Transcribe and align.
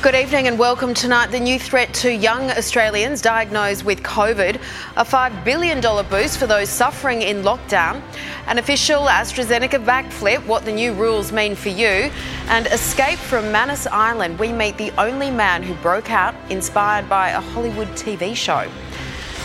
Good 0.00 0.14
evening 0.14 0.46
and 0.46 0.60
welcome 0.60 0.94
tonight. 0.94 1.32
The 1.32 1.40
new 1.40 1.58
threat 1.58 1.92
to 1.94 2.14
young 2.14 2.52
Australians 2.52 3.20
diagnosed 3.20 3.84
with 3.84 4.00
COVID, 4.04 4.54
a 4.96 5.04
$5 5.04 5.44
billion 5.44 5.80
boost 6.08 6.38
for 6.38 6.46
those 6.46 6.68
suffering 6.68 7.22
in 7.22 7.42
lockdown, 7.42 8.00
an 8.46 8.58
official 8.58 9.02
AstraZeneca 9.06 9.84
backflip, 9.84 10.46
what 10.46 10.64
the 10.64 10.70
new 10.70 10.92
rules 10.92 11.32
mean 11.32 11.56
for 11.56 11.70
you, 11.70 12.12
and 12.46 12.68
escape 12.68 13.18
from 13.18 13.50
Manus 13.50 13.88
Island. 13.88 14.38
We 14.38 14.52
meet 14.52 14.78
the 14.78 14.92
only 15.00 15.32
man 15.32 15.64
who 15.64 15.74
broke 15.82 16.12
out 16.12 16.32
inspired 16.48 17.08
by 17.08 17.30
a 17.30 17.40
Hollywood 17.40 17.88
TV 17.88 18.36
show. 18.36 18.70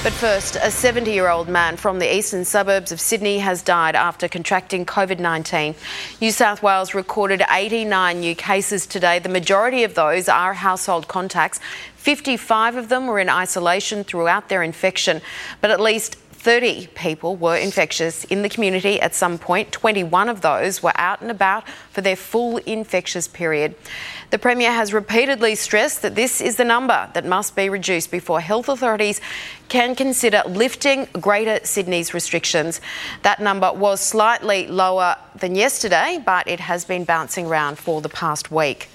But 0.04 0.12
first, 0.12 0.58
a 0.58 0.70
70 0.70 1.14
year 1.14 1.30
old 1.30 1.48
man 1.48 1.78
from 1.78 2.00
the 2.00 2.14
eastern 2.14 2.44
suburbs 2.44 2.92
of 2.92 3.00
Sydney 3.00 3.40
has 3.40 3.62
died 3.62 3.96
after 3.96 4.28
contracting 4.28 4.86
COVID 4.86 5.18
19. 5.18 5.76
New 6.20 6.32
South 6.32 6.62
Wales 6.62 6.94
recorded 6.94 7.42
89 7.50 8.20
new 8.20 8.36
cases 8.36 8.86
today. 8.86 9.20
The 9.20 9.30
majority 9.30 9.86
of 9.86 9.96
those 9.96 10.28
are 10.28 10.56
household 10.56 11.08
contacts. 11.08 11.62
55 11.96 12.76
of 12.76 12.90
them 12.90 13.08
were 13.08 13.18
in 13.18 13.30
isolation 13.30 14.04
throughout 14.04 14.50
their 14.50 14.62
infection, 14.62 15.22
but 15.62 15.72
at 15.72 15.80
least 15.80 16.18
30 16.44 16.88
people 16.88 17.38
were 17.38 17.56
infectious 17.56 18.26
in 18.26 18.42
the 18.42 18.50
community 18.50 19.00
at 19.00 19.16
some 19.16 19.38
point. 19.38 19.72
21 19.72 20.28
of 20.28 20.42
those 20.42 20.84
were 20.84 20.92
out 20.96 21.22
and 21.22 21.32
about 21.32 21.66
for 21.90 22.02
their 22.02 22.18
full 22.18 22.58
infectious 22.58 23.30
period. 23.30 23.74
The 24.30 24.38
Premier 24.38 24.70
has 24.70 24.92
repeatedly 24.92 25.56
stressed 25.56 26.02
that 26.02 26.16
this 26.16 26.42
is 26.42 26.58
the 26.58 26.66
number 26.66 27.10
that 27.14 27.26
must 27.26 27.56
be 27.56 27.70
reduced 27.70 28.12
before 28.12 28.42
health 28.42 28.68
authorities 28.68 29.22
can 29.70 29.96
consider 29.96 30.44
lifting 30.46 31.08
Greater 31.14 31.62
Sydney's 31.64 32.14
restrictions. 32.14 32.82
That 33.22 33.40
number 33.40 33.72
was 33.72 34.02
slightly 34.02 34.68
lower 34.68 35.16
than 35.40 35.56
yesterday, 35.56 36.22
but 36.26 36.50
it 36.50 36.60
has 36.60 36.84
been 36.84 37.06
bouncing 37.06 37.46
around 37.46 37.78
for 37.78 38.02
the 38.02 38.10
past 38.10 38.52
week. 38.52 38.90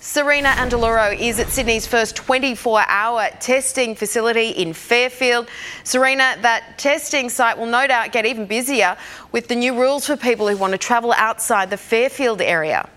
Serena 0.00 0.50
Andaluro 0.50 1.18
is 1.18 1.40
at 1.40 1.48
Sydney's 1.48 1.84
first 1.84 2.14
24 2.14 2.84
hour 2.86 3.28
testing 3.40 3.96
facility 3.96 4.50
in 4.50 4.72
Fairfield. 4.72 5.48
Serena, 5.82 6.36
that 6.42 6.78
testing 6.78 7.28
site 7.28 7.58
will 7.58 7.66
no 7.66 7.84
doubt 7.84 8.12
get 8.12 8.24
even 8.24 8.46
busier 8.46 8.96
with 9.32 9.48
the 9.48 9.56
new 9.56 9.78
rules 9.78 10.06
for 10.06 10.16
people 10.16 10.46
who 10.46 10.56
want 10.56 10.70
to 10.70 10.78
travel 10.78 11.12
outside 11.14 11.68
the 11.68 11.76
Fairfield 11.76 12.40
area. 12.40 12.88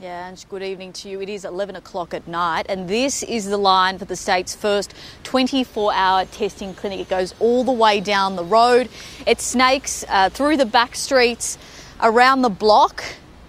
Yeah, 0.00 0.28
and 0.28 0.42
good 0.48 0.62
evening 0.62 0.94
to 0.94 1.10
you. 1.10 1.20
It 1.20 1.28
is 1.28 1.44
11 1.44 1.76
o'clock 1.76 2.14
at 2.14 2.26
night, 2.26 2.66
and 2.70 2.88
this 2.88 3.22
is 3.22 3.44
the 3.44 3.58
line 3.58 3.98
for 3.98 4.06
the 4.06 4.16
state's 4.16 4.54
first 4.54 4.94
24 5.24 5.92
hour 5.92 6.24
testing 6.24 6.72
clinic. 6.72 7.00
It 7.00 7.10
goes 7.10 7.34
all 7.38 7.64
the 7.64 7.72
way 7.72 8.00
down 8.00 8.36
the 8.36 8.44
road, 8.44 8.88
it 9.26 9.42
snakes 9.42 10.06
uh, 10.08 10.30
through 10.30 10.56
the 10.56 10.66
back 10.66 10.96
streets, 10.96 11.58
around 12.00 12.40
the 12.40 12.48
block, 12.48 13.04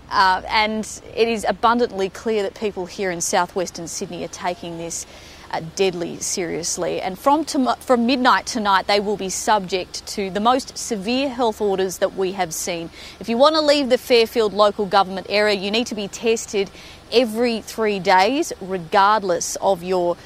uh, 0.10 0.42
and 0.48 1.02
it 1.16 1.28
is 1.28 1.46
abundantly 1.48 2.10
clear 2.10 2.44
that 2.44 2.56
people 2.56 2.86
here 2.86 3.12
in 3.12 3.22
southwestern 3.22 3.88
Sydney 3.88 4.24
are 4.24 4.30
taking 4.30 4.78
this 4.78 5.06
uh, 5.52 5.62
deadly 5.76 6.18
seriously. 6.20 7.02
And 7.02 7.18
from, 7.18 7.46
from 7.46 8.06
midnight 8.06 8.46
tonight, 8.46 8.88
they 8.88 9.00
will 9.00 9.18
be 9.18 9.30
subject 9.30 10.06
to 10.08 10.30
the 10.30 10.40
most 10.40 10.78
severe 10.78 11.30
health 11.30 11.62
orders 11.62 12.00
that 12.00 12.16
we 12.16 12.34
have 12.34 12.54
seen. 12.54 12.90
If 13.20 13.30
you 13.30 13.38
want 13.38 13.56
to 13.56 13.62
leave 13.62 13.90
the 13.90 13.98
Fairfield 13.98 14.54
local 14.54 14.86
government 14.86 15.28
area, 15.30 15.56
you 15.56 15.72
need 15.72 15.88
to 15.88 15.96
be 15.96 16.08
tested 16.08 16.70
every 17.12 17.62
three 17.62 18.00
days, 18.00 18.52
regardless 18.60 19.56
of 19.58 19.84
your 19.84 20.18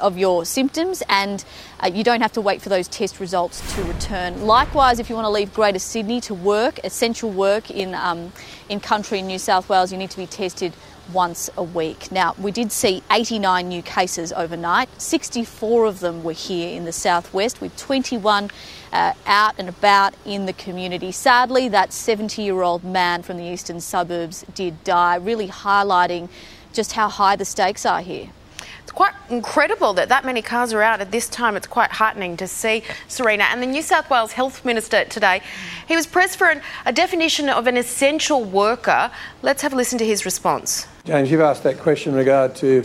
of 0.00 0.18
your 0.18 0.44
symptoms, 0.44 1.02
and 1.08 1.44
uh, 1.80 1.90
you 1.92 2.04
don't 2.04 2.20
have 2.20 2.32
to 2.32 2.40
wait 2.40 2.60
for 2.60 2.68
those 2.68 2.88
test 2.88 3.20
results 3.20 3.74
to 3.74 3.84
return. 3.84 4.46
Likewise, 4.46 4.98
if 4.98 5.08
you 5.08 5.14
want 5.14 5.26
to 5.26 5.30
leave 5.30 5.54
Greater 5.54 5.78
Sydney 5.78 6.20
to 6.22 6.34
work, 6.34 6.80
essential 6.84 7.30
work 7.30 7.70
in 7.70 7.94
um, 7.94 8.32
in 8.68 8.80
country 8.80 9.18
in 9.20 9.26
New 9.26 9.38
South 9.38 9.68
Wales, 9.68 9.92
you 9.92 9.98
need 9.98 10.10
to 10.10 10.16
be 10.16 10.26
tested 10.26 10.72
once 11.12 11.50
a 11.56 11.62
week. 11.62 12.10
Now, 12.12 12.34
we 12.38 12.50
did 12.52 12.72
see 12.72 13.02
89 13.10 13.68
new 13.68 13.82
cases 13.82 14.32
overnight. 14.32 14.88
64 15.00 15.86
of 15.86 16.00
them 16.00 16.22
were 16.22 16.32
here 16.32 16.74
in 16.76 16.84
the 16.84 16.92
southwest, 16.92 17.60
with 17.60 17.76
21 17.76 18.50
uh, 18.92 19.12
out 19.26 19.54
and 19.58 19.68
about 19.68 20.14
in 20.24 20.46
the 20.46 20.52
community. 20.52 21.12
Sadly, 21.12 21.68
that 21.68 21.92
70 21.92 22.42
year 22.42 22.62
old 22.62 22.84
man 22.84 23.22
from 23.22 23.36
the 23.36 23.44
eastern 23.44 23.80
suburbs 23.80 24.44
did 24.54 24.82
die, 24.84 25.16
really 25.16 25.48
highlighting 25.48 26.28
just 26.72 26.92
how 26.92 27.08
high 27.08 27.36
the 27.36 27.44
stakes 27.44 27.84
are 27.84 28.00
here. 28.00 28.28
It's 28.82 28.92
quite 28.92 29.14
incredible 29.30 29.92
that 29.94 30.08
that 30.08 30.24
many 30.24 30.42
cars 30.42 30.72
are 30.72 30.82
out 30.82 31.00
at 31.00 31.12
this 31.12 31.28
time. 31.28 31.56
It's 31.56 31.66
quite 31.66 31.92
heartening 31.92 32.36
to 32.38 32.48
see 32.48 32.82
Serena. 33.08 33.44
And 33.44 33.62
the 33.62 33.66
New 33.66 33.82
South 33.82 34.10
Wales 34.10 34.32
Health 34.32 34.64
Minister 34.64 35.04
today, 35.04 35.40
he 35.86 35.94
was 35.94 36.06
pressed 36.06 36.36
for 36.36 36.48
an, 36.50 36.60
a 36.84 36.92
definition 36.92 37.48
of 37.48 37.66
an 37.66 37.76
essential 37.76 38.42
worker. 38.42 39.10
Let's 39.40 39.62
have 39.62 39.72
a 39.72 39.76
listen 39.76 39.98
to 39.98 40.06
his 40.06 40.24
response. 40.24 40.86
James, 41.04 41.30
you've 41.30 41.40
asked 41.40 41.62
that 41.62 41.78
question 41.78 42.12
in 42.12 42.18
regard 42.18 42.54
to 42.56 42.84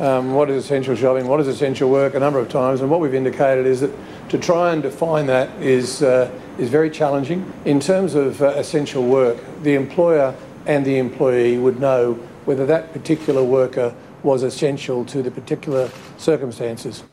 um, 0.00 0.34
what 0.34 0.50
is 0.50 0.64
essential 0.64 0.94
shopping, 0.94 1.26
what 1.26 1.40
is 1.40 1.48
essential 1.48 1.90
work 1.90 2.14
a 2.14 2.20
number 2.20 2.38
of 2.38 2.48
times, 2.48 2.80
and 2.80 2.90
what 2.90 3.00
we've 3.00 3.14
indicated 3.14 3.66
is 3.66 3.80
that 3.80 3.90
to 4.28 4.38
try 4.38 4.72
and 4.72 4.82
define 4.82 5.26
that 5.26 5.50
is, 5.60 6.02
uh, 6.02 6.30
is 6.58 6.68
very 6.68 6.90
challenging. 6.90 7.50
In 7.64 7.80
terms 7.80 8.14
of 8.14 8.42
uh, 8.42 8.48
essential 8.50 9.04
work, 9.04 9.38
the 9.62 9.74
employer 9.74 10.34
and 10.66 10.84
the 10.84 10.98
employee 10.98 11.58
would 11.58 11.80
know 11.80 12.14
whether 12.44 12.66
that 12.66 12.92
particular 12.92 13.42
worker 13.42 13.94
was 14.22 14.42
essential 14.42 15.04
to 15.06 15.22
the 15.22 15.30
particular 15.30 15.90
circumstances. 16.16 17.04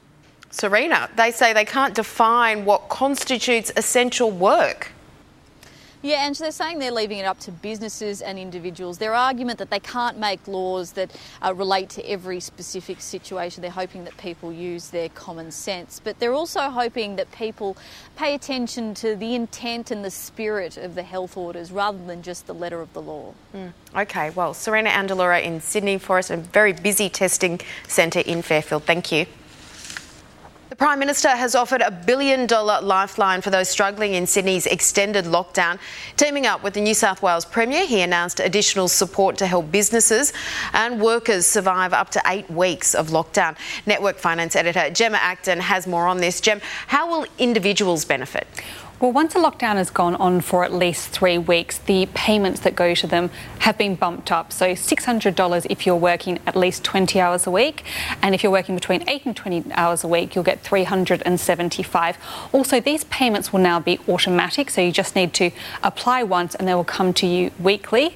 Serena, 0.52 1.10
they 1.18 1.32
say 1.32 1.52
they 1.54 1.66
can't 1.66 1.94
define 1.94 2.64
what 2.66 2.88
constitutes 2.90 3.72
essential 3.76 4.32
work. 4.32 4.92
Yeah, 6.06 6.28
and 6.28 6.36
they're 6.36 6.52
saying 6.52 6.78
they're 6.78 6.92
leaving 6.92 7.18
it 7.18 7.26
up 7.26 7.40
to 7.40 7.52
businesses 7.52 8.22
and 8.22 8.38
individuals. 8.38 9.00
Their 9.00 9.16
argument 9.16 9.58
that 9.58 9.72
they 9.72 9.80
can't 9.80 10.20
make 10.20 10.48
laws 10.48 10.92
that 10.92 11.10
uh, 11.44 11.52
relate 11.56 11.90
to 11.90 12.08
every 12.08 12.40
specific 12.40 13.02
situation. 13.02 13.64
They're 13.64 13.72
hoping 13.72 14.04
that 14.04 14.16
people 14.18 14.54
use 14.54 14.92
their 14.92 15.10
common 15.10 15.50
sense, 15.50 16.00
but 16.04 16.20
they're 16.20 16.36
also 16.36 16.70
hoping 16.70 17.16
that 17.16 17.32
people 17.32 17.76
pay 18.16 18.36
attention 18.36 18.94
to 18.94 19.16
the 19.16 19.34
intent 19.34 19.90
and 19.90 20.06
the 20.06 20.12
spirit 20.12 20.78
of 20.78 20.94
the 20.94 21.02
health 21.02 21.38
orders 21.38 21.72
rather 21.72 21.98
than 22.06 22.22
just 22.22 22.46
the 22.46 22.54
letter 22.54 22.82
of 22.82 22.94
the 22.94 23.02
law. 23.02 23.34
Mm. 23.56 23.74
Okay, 23.96 24.30
well, 24.30 24.54
Serena 24.54 24.92
Andalura 24.92 25.42
in 25.42 25.60
Sydney 25.60 25.98
for 25.98 26.20
us, 26.20 26.30
a 26.30 26.38
very 26.38 26.74
busy 26.74 27.10
testing 27.10 27.60
centre 27.88 28.20
in 28.20 28.44
Fairfield. 28.44 28.84
Thank 28.84 29.12
you. 29.12 29.26
The 30.76 30.80
Prime 30.80 31.00
Minister 31.00 31.30
has 31.30 31.56
offered 31.56 31.80
a 31.80 31.90
billion 31.90 32.48
dollar 32.48 32.82
lifeline 32.82 33.40
for 33.40 33.50
those 33.50 33.70
struggling 33.70 34.14
in 34.16 34.28
Sydney's 34.28 34.66
extended 34.66 35.24
lockdown. 35.24 35.80
Teaming 36.18 36.46
up 36.46 36.64
with 36.64 36.74
the 36.74 36.82
New 36.82 36.94
South 36.94 37.22
Wales 37.22 37.46
Premier, 37.46 37.86
he 37.86 38.02
announced 38.02 38.42
additional 38.42 38.90
support 38.90 39.38
to 39.38 39.48
help 39.48 39.72
businesses 39.72 40.34
and 40.74 41.00
workers 41.00 41.46
survive 41.46 41.94
up 41.94 42.10
to 42.10 42.22
eight 42.28 42.52
weeks 42.52 42.94
of 42.94 43.08
lockdown. 43.08 43.56
Network 43.86 44.18
Finance 44.18 44.58
Editor 44.58 44.90
Gemma 44.90 45.18
Acton 45.22 45.62
has 45.62 45.88
more 45.88 46.08
on 46.08 46.18
this. 46.18 46.42
Gem, 46.42 46.60
how 46.88 47.10
will 47.10 47.26
individuals 47.38 48.04
benefit? 48.04 48.46
Well, 48.98 49.12
once 49.12 49.36
a 49.36 49.40
lockdown 49.40 49.76
has 49.76 49.90
gone 49.90 50.16
on 50.16 50.40
for 50.40 50.64
at 50.64 50.72
least 50.72 51.10
three 51.10 51.38
weeks, 51.38 51.80
the 51.80 52.06
payments 52.14 52.62
that 52.62 52.78
go 52.78 52.96
to 52.96 53.06
them 53.06 53.30
have 53.60 53.78
been 53.78 53.96
bumped 53.96 54.32
up. 54.32 54.54
So 54.54 54.68
$600 54.72 55.68
if 55.70 55.86
you're 55.86 55.98
working 55.98 56.40
at 56.48 56.56
least 56.56 56.86
20 56.86 57.20
hours 57.20 57.46
a 57.46 57.52
week, 57.52 57.84
and 58.22 58.34
if 58.34 58.42
you're 58.42 58.54
working 58.54 58.74
between 58.74 59.04
8 59.10 59.26
and 59.26 59.36
20 59.36 59.74
hours 59.74 60.06
a 60.06 60.08
week, 60.08 60.34
you'll 60.34 60.46
get 60.46 60.62
375. 60.62 62.18
Also, 62.54 62.80
these 62.80 63.04
payments 63.06 63.52
will 63.52 63.60
now 63.60 63.82
be 63.82 64.00
automatic, 64.08 64.70
so 64.70 64.80
you 64.80 64.94
just 64.94 65.14
need 65.14 65.34
to 65.34 65.52
apply 65.84 66.24
once 66.24 66.56
and 66.56 66.66
they 66.66 66.74
will 66.74 66.86
come 66.86 67.12
to 67.16 67.28
you 67.28 67.52
weekly. 67.60 68.16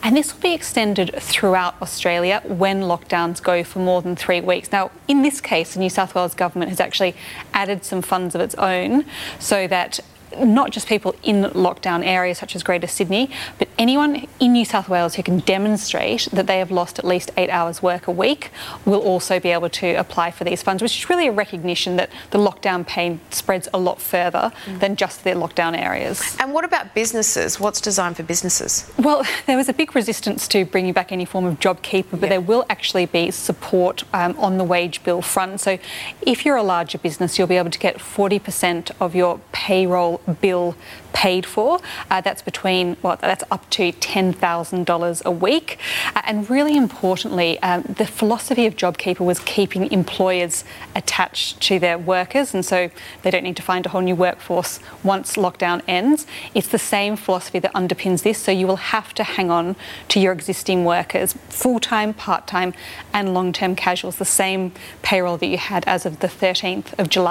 And 0.00 0.16
this 0.16 0.32
will 0.32 0.42
be 0.42 0.54
extended 0.54 1.12
throughout 1.18 1.74
Australia 1.82 2.40
when 2.46 2.82
lockdowns 2.82 3.42
go 3.42 3.64
for 3.64 3.80
more 3.80 4.00
than 4.00 4.14
three 4.14 4.40
weeks. 4.40 4.70
Now, 4.70 4.92
in 5.08 5.22
this 5.22 5.40
case, 5.40 5.74
the 5.74 5.80
New 5.80 5.90
South 5.90 6.14
Wales 6.14 6.34
government 6.34 6.68
has 6.68 6.78
actually 6.78 7.16
added 7.54 7.84
some 7.84 8.02
funds 8.02 8.34
of 8.34 8.40
its 8.40 8.54
own 8.56 9.04
so 9.38 9.66
that 9.66 10.00
not 10.38 10.70
just 10.70 10.86
people 10.86 11.14
in 11.22 11.44
lockdown 11.44 12.04
areas 12.04 12.38
such 12.38 12.54
as 12.54 12.62
Greater 12.62 12.86
Sydney, 12.86 13.30
but 13.58 13.68
anyone 13.78 14.26
in 14.38 14.52
New 14.52 14.64
South 14.64 14.88
Wales 14.88 15.14
who 15.14 15.22
can 15.22 15.40
demonstrate 15.40 16.28
that 16.32 16.46
they 16.46 16.58
have 16.58 16.70
lost 16.70 16.98
at 16.98 17.04
least 17.04 17.30
eight 17.36 17.50
hours 17.50 17.82
work 17.82 18.06
a 18.06 18.10
week 18.10 18.50
will 18.84 19.00
also 19.00 19.40
be 19.40 19.50
able 19.50 19.68
to 19.70 19.94
apply 19.94 20.30
for 20.30 20.44
these 20.44 20.62
funds, 20.62 20.82
which 20.82 20.98
is 20.98 21.10
really 21.10 21.26
a 21.26 21.32
recognition 21.32 21.96
that 21.96 22.10
the 22.30 22.38
lockdown 22.38 22.86
pain 22.86 23.20
spreads 23.30 23.68
a 23.72 23.78
lot 23.78 24.00
further 24.00 24.52
mm. 24.66 24.80
than 24.80 24.96
just 24.96 25.24
their 25.24 25.34
lockdown 25.34 25.76
areas. 25.76 26.36
And 26.38 26.52
what 26.52 26.64
about 26.64 26.94
businesses? 26.94 27.58
What's 27.58 27.80
designed 27.80 28.16
for 28.16 28.22
businesses? 28.22 28.90
Well, 28.98 29.24
there 29.46 29.56
was 29.56 29.68
a 29.68 29.72
big 29.72 29.94
resistance 29.94 30.46
to 30.48 30.64
bringing 30.64 30.92
back 30.92 31.12
any 31.12 31.24
form 31.24 31.44
of 31.44 31.58
JobKeeper, 31.58 32.20
but 32.20 32.28
there 32.28 32.40
will 32.40 32.64
actually 32.68 33.06
be 33.06 33.30
support 33.30 34.04
um, 34.12 34.38
on 34.38 34.58
the 34.58 34.64
wage 34.64 35.02
bill 35.02 35.22
front. 35.22 35.60
So 35.60 35.78
if 36.22 36.44
you're 36.44 36.56
a 36.56 36.62
larger 36.62 36.98
business, 36.98 37.38
you'll 37.40 37.48
be 37.48 37.56
able 37.56 37.70
to 37.70 37.78
get 37.78 37.96
40% 37.96 38.92
of 39.00 39.14
your 39.14 39.40
payroll 39.50 40.20
bill 40.42 40.76
paid 41.12 41.44
for. 41.44 41.80
Uh, 42.10 42.20
that's 42.20 42.42
between, 42.42 42.96
well, 43.02 43.16
that's 43.20 43.42
up 43.50 43.68
to 43.70 43.92
$10,000 43.92 45.24
a 45.24 45.30
week. 45.30 45.78
Uh, 46.14 46.22
and 46.24 46.48
really 46.48 46.76
importantly, 46.76 47.58
um, 47.62 47.82
the 47.82 48.06
philosophy 48.06 48.66
of 48.66 48.76
JobKeeper 48.76 49.20
was 49.20 49.38
keeping 49.40 49.90
employers 49.90 50.64
attached 50.94 51.60
to 51.62 51.78
their 51.78 51.98
workers, 51.98 52.54
and 52.54 52.64
so 52.64 52.90
they 53.22 53.30
don't 53.30 53.42
need 53.42 53.56
to 53.56 53.62
find 53.62 53.86
a 53.86 53.88
whole 53.88 54.02
new 54.02 54.14
workforce 54.14 54.80
once 55.02 55.36
lockdown 55.36 55.82
ends. 55.88 56.26
It's 56.54 56.68
the 56.68 56.78
same 56.78 57.16
philosophy 57.16 57.58
that 57.60 57.72
underpins 57.72 58.22
this, 58.22 58.38
so 58.38 58.52
you 58.52 58.66
will 58.66 58.76
have 58.76 59.14
to 59.14 59.24
hang 59.24 59.50
on 59.50 59.76
to 60.08 60.20
your 60.20 60.32
existing 60.32 60.84
workers, 60.84 61.32
full 61.48 61.80
time, 61.80 62.12
part 62.12 62.46
time, 62.46 62.74
and 63.12 63.34
long 63.34 63.52
term 63.52 63.74
casuals, 63.74 64.16
the 64.16 64.24
same 64.24 64.72
payroll 65.02 65.38
that 65.38 65.46
you 65.46 65.58
had 65.58 65.84
as 65.86 66.06
of 66.06 66.20
the 66.20 66.28
13th 66.28 66.98
of 66.98 67.08
July. 67.08 67.29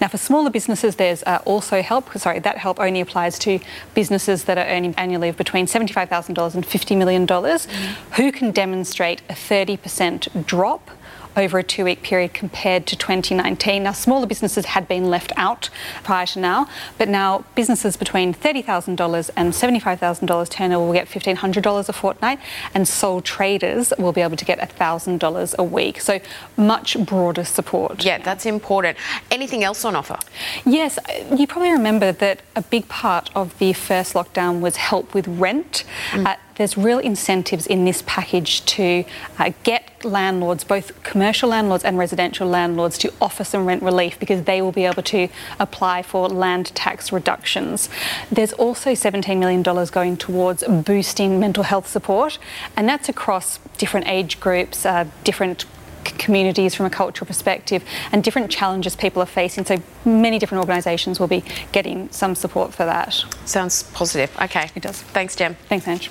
Now, 0.00 0.08
for 0.08 0.18
smaller 0.18 0.50
businesses, 0.50 0.96
there's 0.96 1.22
uh, 1.24 1.40
also 1.44 1.82
help. 1.82 2.16
Sorry, 2.18 2.38
that 2.40 2.58
help 2.58 2.80
only 2.80 3.00
applies 3.00 3.38
to 3.40 3.60
businesses 3.94 4.44
that 4.44 4.58
are 4.58 4.66
earning 4.66 4.94
annually 4.96 5.28
of 5.28 5.36
between 5.36 5.66
$75,000 5.66 6.54
and 6.54 6.64
$50 6.64 6.96
million 6.96 7.26
mm-hmm. 7.26 8.12
who 8.14 8.32
can 8.32 8.50
demonstrate 8.50 9.22
a 9.28 9.34
30% 9.34 10.46
drop 10.46 10.90
over 11.38 11.58
a 11.58 11.62
two 11.62 11.84
week 11.84 12.02
period 12.02 12.34
compared 12.34 12.86
to 12.86 12.96
2019. 12.96 13.82
Now, 13.82 13.92
smaller 13.92 14.26
businesses 14.26 14.66
had 14.66 14.88
been 14.88 15.08
left 15.08 15.32
out 15.36 15.70
prior 16.02 16.26
to 16.26 16.40
now, 16.40 16.68
but 16.98 17.08
now 17.08 17.44
businesses 17.54 17.96
between 17.96 18.34
$30,000 18.34 19.30
and 19.36 19.52
$75,000 19.52 20.48
turnover 20.50 20.84
will 20.84 20.92
get 20.92 21.08
$1,500 21.08 21.88
a 21.88 21.92
fortnight, 21.92 22.40
and 22.74 22.86
sole 22.86 23.20
traders 23.20 23.92
will 23.98 24.12
be 24.12 24.20
able 24.20 24.36
to 24.36 24.44
get 24.44 24.58
$1,000 24.58 25.54
a 25.58 25.64
week. 25.64 26.00
So, 26.00 26.20
much 26.56 26.98
broader 26.98 27.44
support. 27.44 28.04
Yeah, 28.04 28.18
that's 28.18 28.44
important. 28.44 28.98
Anything 29.30 29.64
else 29.64 29.84
on 29.84 29.94
offer? 29.94 30.18
Yes, 30.66 30.98
you 31.34 31.46
probably 31.46 31.70
remember 31.70 32.12
that 32.12 32.42
a 32.56 32.62
big 32.62 32.88
part 32.88 33.30
of 33.34 33.56
the 33.58 33.72
first 33.72 34.14
lockdown 34.14 34.60
was 34.60 34.76
help 34.76 35.14
with 35.14 35.28
rent. 35.28 35.84
Mm. 36.10 36.26
Uh, 36.26 36.36
there's 36.58 36.76
real 36.76 36.98
incentives 36.98 37.66
in 37.66 37.84
this 37.84 38.02
package 38.06 38.64
to 38.66 39.04
uh, 39.38 39.52
get 39.62 40.04
landlords, 40.04 40.64
both 40.64 41.02
commercial 41.02 41.48
landlords 41.48 41.84
and 41.84 41.96
residential 41.96 42.46
landlords, 42.46 42.98
to 42.98 43.12
offer 43.20 43.44
some 43.44 43.64
rent 43.64 43.82
relief 43.82 44.18
because 44.18 44.44
they 44.44 44.60
will 44.60 44.72
be 44.72 44.84
able 44.84 45.02
to 45.02 45.28
apply 45.58 46.02
for 46.02 46.28
land 46.28 46.66
tax 46.74 47.12
reductions. 47.12 47.88
There's 48.30 48.52
also 48.52 48.90
$17 48.90 49.38
million 49.38 49.62
going 49.62 50.16
towards 50.16 50.62
boosting 50.64 51.40
mental 51.40 51.64
health 51.64 51.86
support, 51.88 52.38
and 52.76 52.88
that's 52.88 53.08
across 53.08 53.58
different 53.78 54.08
age 54.08 54.40
groups, 54.40 54.84
uh, 54.84 55.06
different 55.24 55.64
communities 56.04 56.74
from 56.74 56.86
a 56.86 56.90
cultural 56.90 57.26
perspective 57.26 57.84
and 58.12 58.24
different 58.24 58.50
challenges 58.50 58.96
people 58.96 59.22
are 59.22 59.26
facing. 59.26 59.64
So 59.64 59.76
many 60.04 60.38
different 60.38 60.60
organisations 60.60 61.20
will 61.20 61.28
be 61.28 61.44
getting 61.72 62.08
some 62.10 62.34
support 62.34 62.72
for 62.72 62.84
that. 62.84 63.24
Sounds 63.44 63.82
positive. 63.82 64.34
Okay. 64.40 64.70
It 64.74 64.82
does. 64.82 65.02
Thanks, 65.02 65.36
Jem. 65.36 65.54
Thanks, 65.68 65.86
Ange. 65.86 66.10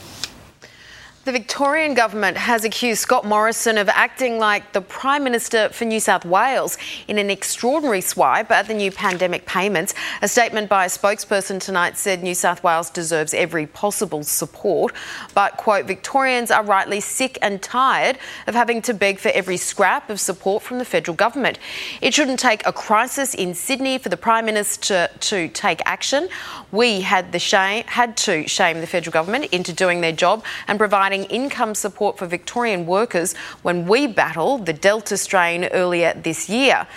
The 1.27 1.33
Victorian 1.33 1.93
government 1.93 2.37
has 2.37 2.63
accused 2.63 3.01
Scott 3.01 3.25
Morrison 3.25 3.77
of 3.77 3.89
acting 3.89 4.39
like 4.39 4.71
the 4.71 4.79
Prime 4.79 5.25
Minister 5.25 5.67
for 5.73 5.83
New 5.83 5.99
South 5.99 6.23
Wales 6.23 6.77
in 7.09 7.17
an 7.17 7.29
extraordinary 7.29 7.99
swipe 7.99 8.49
at 8.49 8.69
the 8.69 8.73
new 8.73 8.93
pandemic 8.93 9.45
payments. 9.45 9.93
A 10.21 10.29
statement 10.29 10.69
by 10.69 10.85
a 10.85 10.87
spokesperson 10.87 11.59
tonight 11.59 11.97
said 11.97 12.23
New 12.23 12.33
South 12.33 12.63
Wales 12.63 12.89
deserves 12.89 13.33
every 13.33 13.67
possible 13.67 14.23
support, 14.23 14.93
but, 15.33 15.57
quote, 15.57 15.85
Victorians 15.85 16.49
are 16.49 16.63
rightly 16.63 17.01
sick 17.01 17.37
and 17.41 17.61
tired 17.61 18.17
of 18.47 18.55
having 18.55 18.81
to 18.83 18.93
beg 18.93 19.19
for 19.19 19.27
every 19.33 19.57
scrap 19.57 20.09
of 20.09 20.21
support 20.21 20.63
from 20.63 20.77
the 20.77 20.85
federal 20.85 21.17
government. 21.17 21.59
It 21.99 22.13
shouldn't 22.13 22.39
take 22.39 22.65
a 22.65 22.71
crisis 22.71 23.35
in 23.35 23.53
Sydney 23.53 23.97
for 23.97 24.07
the 24.07 24.15
Prime 24.15 24.45
Minister 24.45 25.09
to 25.19 25.49
take 25.49 25.81
action. 25.83 26.29
We 26.71 27.01
had, 27.01 27.33
the 27.33 27.39
shame, 27.39 27.83
had 27.85 28.15
to 28.15 28.47
shame 28.47 28.79
the 28.79 28.87
federal 28.87 29.11
government 29.11 29.47
into 29.51 29.73
doing 29.73 29.99
their 29.99 30.13
job 30.13 30.45
and 30.69 30.79
providing 30.79 31.16
providing 31.17 31.43
income 31.43 31.75
support 31.75 32.17
for 32.17 32.27
Victorian 32.27 32.85
workers 32.85 33.35
when 33.63 33.87
we 33.87 34.07
battled 34.07 34.65
the 34.65 34.73
Delta 34.73 35.17
strain 35.17 35.65
earlier 35.65 36.13
this 36.13 36.49
year. 36.49 36.87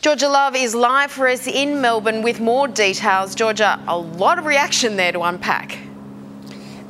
Georgia 0.00 0.28
Love 0.28 0.54
is 0.54 0.74
live 0.74 1.10
for 1.10 1.26
us 1.28 1.46
in 1.46 1.80
Melbourne 1.80 2.22
with 2.22 2.40
more 2.40 2.68
details. 2.68 3.34
Georgia, 3.34 3.80
a 3.88 3.98
lot 3.98 4.38
of 4.38 4.46
reaction 4.46 4.96
there 4.96 5.12
to 5.12 5.22
unpack. 5.22 5.78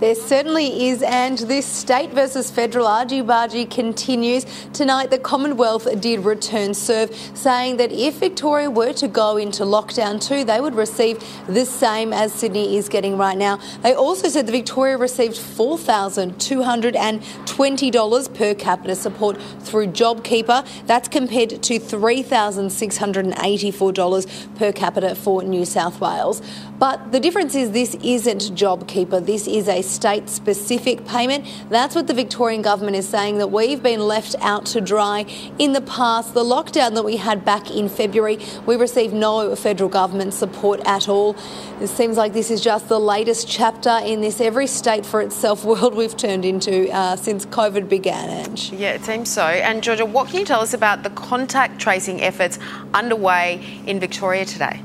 There 0.00 0.14
certainly 0.14 0.86
is, 0.86 1.02
and 1.02 1.36
this 1.38 1.66
state 1.66 2.10
versus 2.10 2.52
federal 2.52 2.86
argy-bargy 2.86 3.68
continues. 3.68 4.46
Tonight, 4.72 5.10
the 5.10 5.18
Commonwealth 5.18 5.88
did 6.00 6.20
return 6.20 6.72
serve, 6.72 7.12
saying 7.34 7.78
that 7.78 7.90
if 7.90 8.14
Victoria 8.14 8.70
were 8.70 8.92
to 8.92 9.08
go 9.08 9.38
into 9.38 9.64
lockdown 9.64 10.24
too, 10.24 10.44
they 10.44 10.60
would 10.60 10.76
receive 10.76 11.18
the 11.48 11.64
same 11.64 12.12
as 12.12 12.32
Sydney 12.32 12.76
is 12.76 12.88
getting 12.88 13.18
right 13.18 13.36
now. 13.36 13.58
They 13.82 13.92
also 13.92 14.28
said 14.28 14.46
that 14.46 14.52
Victoria 14.52 14.96
received 14.96 15.34
$4,220 15.34 18.34
per 18.34 18.54
capita 18.54 18.94
support 18.94 19.36
through 19.62 19.88
JobKeeper. 19.88 20.64
That's 20.86 21.08
compared 21.08 21.50
to 21.50 21.80
$3,684 21.80 24.56
per 24.56 24.70
capita 24.70 25.16
for 25.16 25.42
New 25.42 25.64
South 25.64 26.00
Wales. 26.00 26.40
But 26.78 27.10
the 27.10 27.18
difference 27.18 27.56
is 27.56 27.72
this 27.72 27.96
isn't 27.96 28.42
JobKeeper. 28.54 29.26
This 29.26 29.48
is 29.48 29.68
a 29.68 29.82
state 29.82 30.28
specific 30.28 31.04
payment. 31.06 31.44
That's 31.70 31.96
what 31.96 32.06
the 32.06 32.14
Victorian 32.14 32.62
government 32.62 32.96
is 32.96 33.08
saying 33.08 33.38
that 33.38 33.50
we've 33.50 33.82
been 33.82 34.00
left 34.00 34.36
out 34.40 34.66
to 34.66 34.80
dry 34.80 35.26
in 35.58 35.72
the 35.72 35.80
past. 35.80 36.34
The 36.34 36.44
lockdown 36.44 36.94
that 36.94 37.04
we 37.04 37.16
had 37.16 37.44
back 37.44 37.70
in 37.70 37.88
February, 37.88 38.38
we 38.64 38.76
received 38.76 39.12
no 39.12 39.56
federal 39.56 39.90
government 39.90 40.34
support 40.34 40.80
at 40.84 41.08
all. 41.08 41.36
It 41.80 41.88
seems 41.88 42.16
like 42.16 42.32
this 42.32 42.50
is 42.50 42.60
just 42.60 42.88
the 42.88 43.00
latest 43.00 43.48
chapter 43.48 43.98
in 44.04 44.20
this 44.20 44.40
every 44.40 44.68
state 44.68 45.04
for 45.04 45.20
itself 45.20 45.64
world 45.68 45.94
we've 45.94 46.16
turned 46.16 46.44
into 46.44 46.88
uh, 46.94 47.16
since 47.16 47.44
COVID 47.46 47.88
began, 47.88 48.28
Ange. 48.30 48.72
Yeah, 48.72 48.92
it 48.92 49.04
seems 49.04 49.30
so. 49.30 49.42
And 49.42 49.82
Georgia, 49.82 50.06
what 50.06 50.28
can 50.28 50.38
you 50.38 50.44
tell 50.44 50.60
us 50.60 50.74
about 50.74 51.02
the 51.02 51.10
contact 51.10 51.80
tracing 51.80 52.22
efforts 52.22 52.58
underway 52.94 53.82
in 53.86 53.98
Victoria 53.98 54.44
today? 54.44 54.80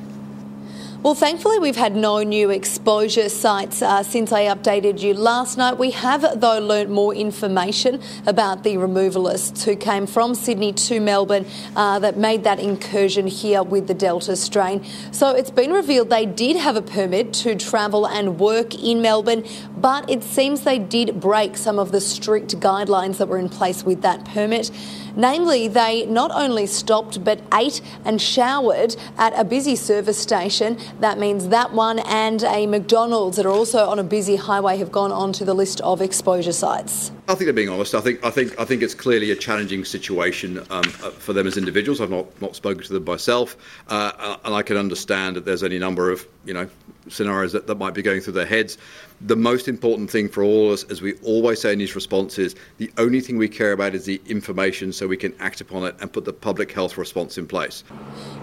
Well, 1.04 1.16
thankfully, 1.16 1.60
we've 1.60 1.76
had 1.76 1.98
no 1.98 2.24
new 2.24 2.50
exposure 2.50 3.28
sites 3.28 3.82
uh, 3.82 4.04
since 4.04 4.32
I 4.32 4.44
updated 4.46 5.02
you 5.02 5.14
last 5.14 5.58
night. 5.58 5.78
We 5.78 5.92
have, 5.92 6.40
though, 6.40 6.60
learnt 6.60 6.92
more 6.92 7.14
information 7.14 8.02
about 8.26 8.64
the 8.64 8.76
removalists 8.76 9.66
who 9.66 9.76
came 9.76 10.08
from 10.08 10.34
Sydney 10.34 10.72
to 10.72 11.02
Melbourne 11.02 11.46
uh, 11.76 12.00
that 12.00 12.16
made 12.16 12.46
that 12.46 12.58
incursion 12.58 13.28
here 13.28 13.64
with 13.64 13.88
the 13.88 13.94
Delta 13.94 14.38
strain. 14.38 14.86
So 15.12 15.32
it's 15.32 15.52
been 15.52 15.74
revealed 15.74 16.10
they 16.10 16.26
did 16.26 16.56
have 16.56 16.78
a 16.78 16.82
permit 16.82 17.34
to 17.34 17.56
travel 17.56 18.08
and 18.08 18.40
work 18.40 18.74
in 18.74 19.02
Melbourne, 19.02 19.44
but 19.76 20.10
it 20.10 20.24
seems 20.24 20.62
they 20.62 20.80
did 20.80 21.20
break 21.20 21.58
some 21.58 21.80
of 21.80 21.92
the 21.92 22.00
strict 22.00 22.58
guidelines 22.62 23.18
that 23.18 23.28
were 23.28 23.40
in 23.40 23.50
place 23.50 23.84
with 23.84 24.04
that 24.04 24.24
permit. 24.24 24.72
Namely, 25.16 25.68
they 25.68 26.06
not 26.06 26.32
only 26.32 26.66
stopped 26.66 27.24
but 27.24 27.40
ate 27.54 27.82
and 28.04 28.22
showered 28.22 28.96
at 29.18 29.38
a 29.40 29.44
busy 29.44 29.76
service 29.76 30.18
station. 30.18 30.78
That 31.00 31.20
means 31.20 31.50
that 31.50 31.74
one 31.74 32.00
and 32.00 32.44
a 32.44 32.66
McDonald's 32.66 33.38
that 33.38 33.46
are 33.46 33.52
also 33.52 33.88
on 33.90 34.00
a 34.00 34.04
busy 34.04 34.36
highway 34.36 34.78
have 34.78 34.92
gone 34.92 35.12
onto 35.12 35.46
the 35.46 35.54
list 35.54 35.82
of 35.82 36.02
exposure 36.02 36.52
sites. 36.52 37.12
I 37.26 37.36
think 37.36 37.46
they're 37.46 37.54
being 37.54 37.70
honest. 37.70 37.96
I 37.96 38.02
think 38.02 38.24
I 38.24 38.30
think 38.30 38.60
I 38.60 38.66
think 38.66 38.84
it's 38.84 38.94
clearly 38.94 39.32
a 39.32 39.36
challenging 39.36 39.86
situation 39.86 40.60
um, 40.70 40.84
uh, 41.02 41.12
for 41.12 41.32
them 41.32 41.48
as 41.48 41.56
individuals. 41.56 42.02
I've 42.02 42.10
not 42.10 42.42
not 42.42 42.54
spoken 42.56 42.84
to 42.84 42.94
them 42.94 43.06
myself, 43.06 43.56
uh, 43.88 44.12
uh, 44.18 44.38
and 44.44 44.54
I 44.54 44.62
can 44.62 44.76
understand 44.76 45.38
that 45.38 45.46
there's 45.46 45.64
any 45.64 45.80
number 45.80 46.12
of 46.12 46.28
you 46.44 46.54
know 46.54 46.68
scenarios 47.10 47.52
that, 47.54 47.68
that 47.68 47.76
might 47.76 47.94
be 47.94 48.02
going 48.02 48.22
through 48.22 48.34
their 48.34 48.46
heads. 48.46 48.78
The 49.22 49.36
most 49.36 49.68
important 49.68 50.10
thing 50.10 50.28
for 50.28 50.44
all 50.44 50.68
of 50.68 50.74
us, 50.74 50.84
as 50.86 51.02
we 51.02 51.14
always 51.24 51.62
say 51.62 51.72
in 51.72 51.80
these 51.80 51.96
responses, 51.96 52.56
the 52.78 52.92
only 52.98 53.22
thing 53.22 53.38
we 53.38 53.48
care 53.48 53.72
about 53.72 53.96
is 53.96 54.06
the 54.06 54.22
information 54.26 54.92
so 54.92 55.08
we 55.08 55.18
can 55.18 55.34
act 55.40 55.62
upon 55.62 55.84
it 55.84 55.96
and 56.02 56.12
put 56.12 56.26
the 56.26 56.34
public 56.34 56.72
health 56.72 56.98
response 56.98 57.38
in 57.38 57.48
place. 57.48 57.84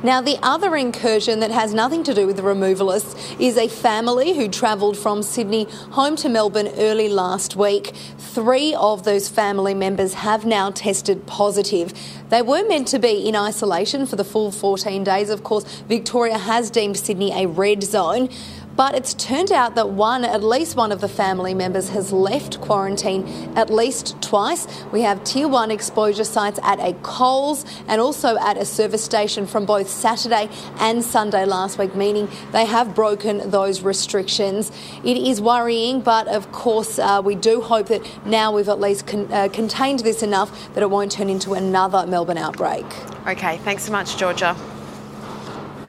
Now, 0.03 0.21
the 0.21 0.39
other 0.43 0.77
incursion 0.77 1.41
that 1.41 1.51
has 1.51 1.75
nothing 1.75 2.03
to 2.05 2.15
do 2.15 2.27
with 2.27 2.37
the 2.37 2.43
removalists 2.43 3.39
is 3.39 3.57
a 3.59 3.69
family 3.69 4.35
who 4.35 4.49
travelled 4.49 4.97
from 4.97 5.23
Sydney 5.23 5.65
home 5.91 6.17
to 6.17 6.29
Melbourne 6.29 6.69
early 6.77 7.09
last 7.09 7.57
week. 7.57 7.93
Three 8.33 8.77
of 8.77 9.03
those 9.03 9.29
family 9.29 9.75
members 9.75 10.15
have 10.15 10.47
now 10.47 10.71
tested 10.71 11.27
positive. 11.27 11.93
They 12.29 12.43
were 12.43 12.65
meant 12.69 12.87
to 12.89 13.01
be 13.01 13.29
in 13.29 13.35
isolation 13.35 14.07
for 14.07 14.15
the 14.15 14.23
full 14.23 14.53
14 14.53 15.03
days. 15.03 15.31
Of 15.31 15.43
course, 15.43 15.65
Victoria 15.89 16.39
has 16.39 16.71
deemed 16.71 16.97
Sydney 16.97 17.33
a 17.33 17.49
red 17.49 17.83
zone. 17.83 18.29
But 18.77 18.95
it's 18.95 19.15
turned 19.15 19.53
out 19.53 19.75
that 19.75 19.91
one, 19.91 20.25
at 20.25 20.43
least 20.43 20.77
one 20.77 20.93
of 20.93 21.01
the 21.01 21.09
family 21.09 21.55
members, 21.55 21.91
has 21.91 22.13
left 22.13 22.61
quarantine 22.61 23.27
at 23.57 23.71
least 23.71 24.21
twice. 24.23 24.67
We 24.93 25.03
have 25.03 25.23
tier 25.25 25.49
one 25.49 25.71
exposure 25.71 26.25
sites 26.25 26.59
at 26.63 26.79
a 26.81 26.95
Coles 27.03 27.65
and 27.89 28.01
also 28.01 28.37
at 28.39 28.57
a 28.57 28.65
service 28.65 29.05
station 29.05 29.47
from 29.47 29.67
both 29.67 29.89
Saturday 29.89 30.49
and 30.79 31.05
Sunday 31.05 31.45
last 31.45 31.79
week, 31.79 31.95
meaning 31.95 32.29
they 32.53 32.65
have 32.65 32.95
broken 32.95 33.51
those 33.51 33.83
restrictions. 33.83 34.71
It 35.05 35.17
is 35.17 35.41
worrying, 35.41 36.01
but 36.01 36.29
of 36.29 36.51
course, 36.53 36.99
uh, 36.99 37.21
we 37.25 37.35
do 37.35 37.61
hope 37.61 37.89
that 37.89 38.03
now 38.25 38.53
we've 38.53 38.69
at 38.69 38.81
least 38.81 39.07
con- 39.07 39.31
uh, 39.33 39.49
contained 39.53 40.01
this 40.01 40.23
enough 40.23 40.75
that 40.75 40.83
it 40.83 40.91
won't 40.91 41.13
turn 41.13 41.29
into 41.29 41.55
another 41.55 42.07
Melbourne 42.07 42.39
outbreak. 42.39 42.87
Okay, 43.27 43.59
thanks 43.59 43.85
so 43.85 43.93
much, 43.93 44.17
Georgia. 44.17 44.57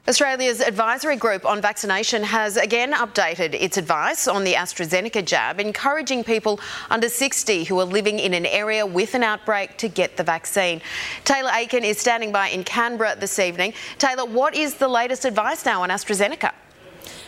Australia's 0.08 0.62
advisory 0.62 1.16
group 1.16 1.46
on 1.46 1.62
vaccination 1.62 2.24
has 2.24 2.58
again 2.58 2.92
updated 2.92 3.54
its 3.54 3.78
advice 3.78 4.28
on 4.28 4.44
the 4.44 4.54
AstraZeneca 4.54 5.24
jab, 5.24 5.60
encouraging 5.60 6.24
people 6.24 6.60
under 6.90 7.08
60 7.08 7.66
who 7.66 7.80
are 7.80 7.86
living 7.86 8.18
in 8.18 8.34
an 8.34 8.48
area 8.48 8.84
with 8.84 9.14
an 9.14 9.22
outbreak 9.22 9.78
to 9.78 9.88
get 9.88 10.18
the 10.18 10.24
vaccine. 10.24 10.82
Taylor 11.24 11.52
Aiken 11.54 11.84
is 11.84 12.00
standing 12.00 12.32
by 12.32 12.48
in 12.48 12.64
Canberra 12.64 13.16
this 13.16 13.38
evening. 13.38 13.74
Taylor, 14.00 14.26
what 14.26 14.56
is 14.56 14.74
the 14.74 14.88
latest 14.88 15.24
advice 15.24 15.66
now 15.66 15.84
on 15.84 15.90
AstraZeneca? 15.90 16.52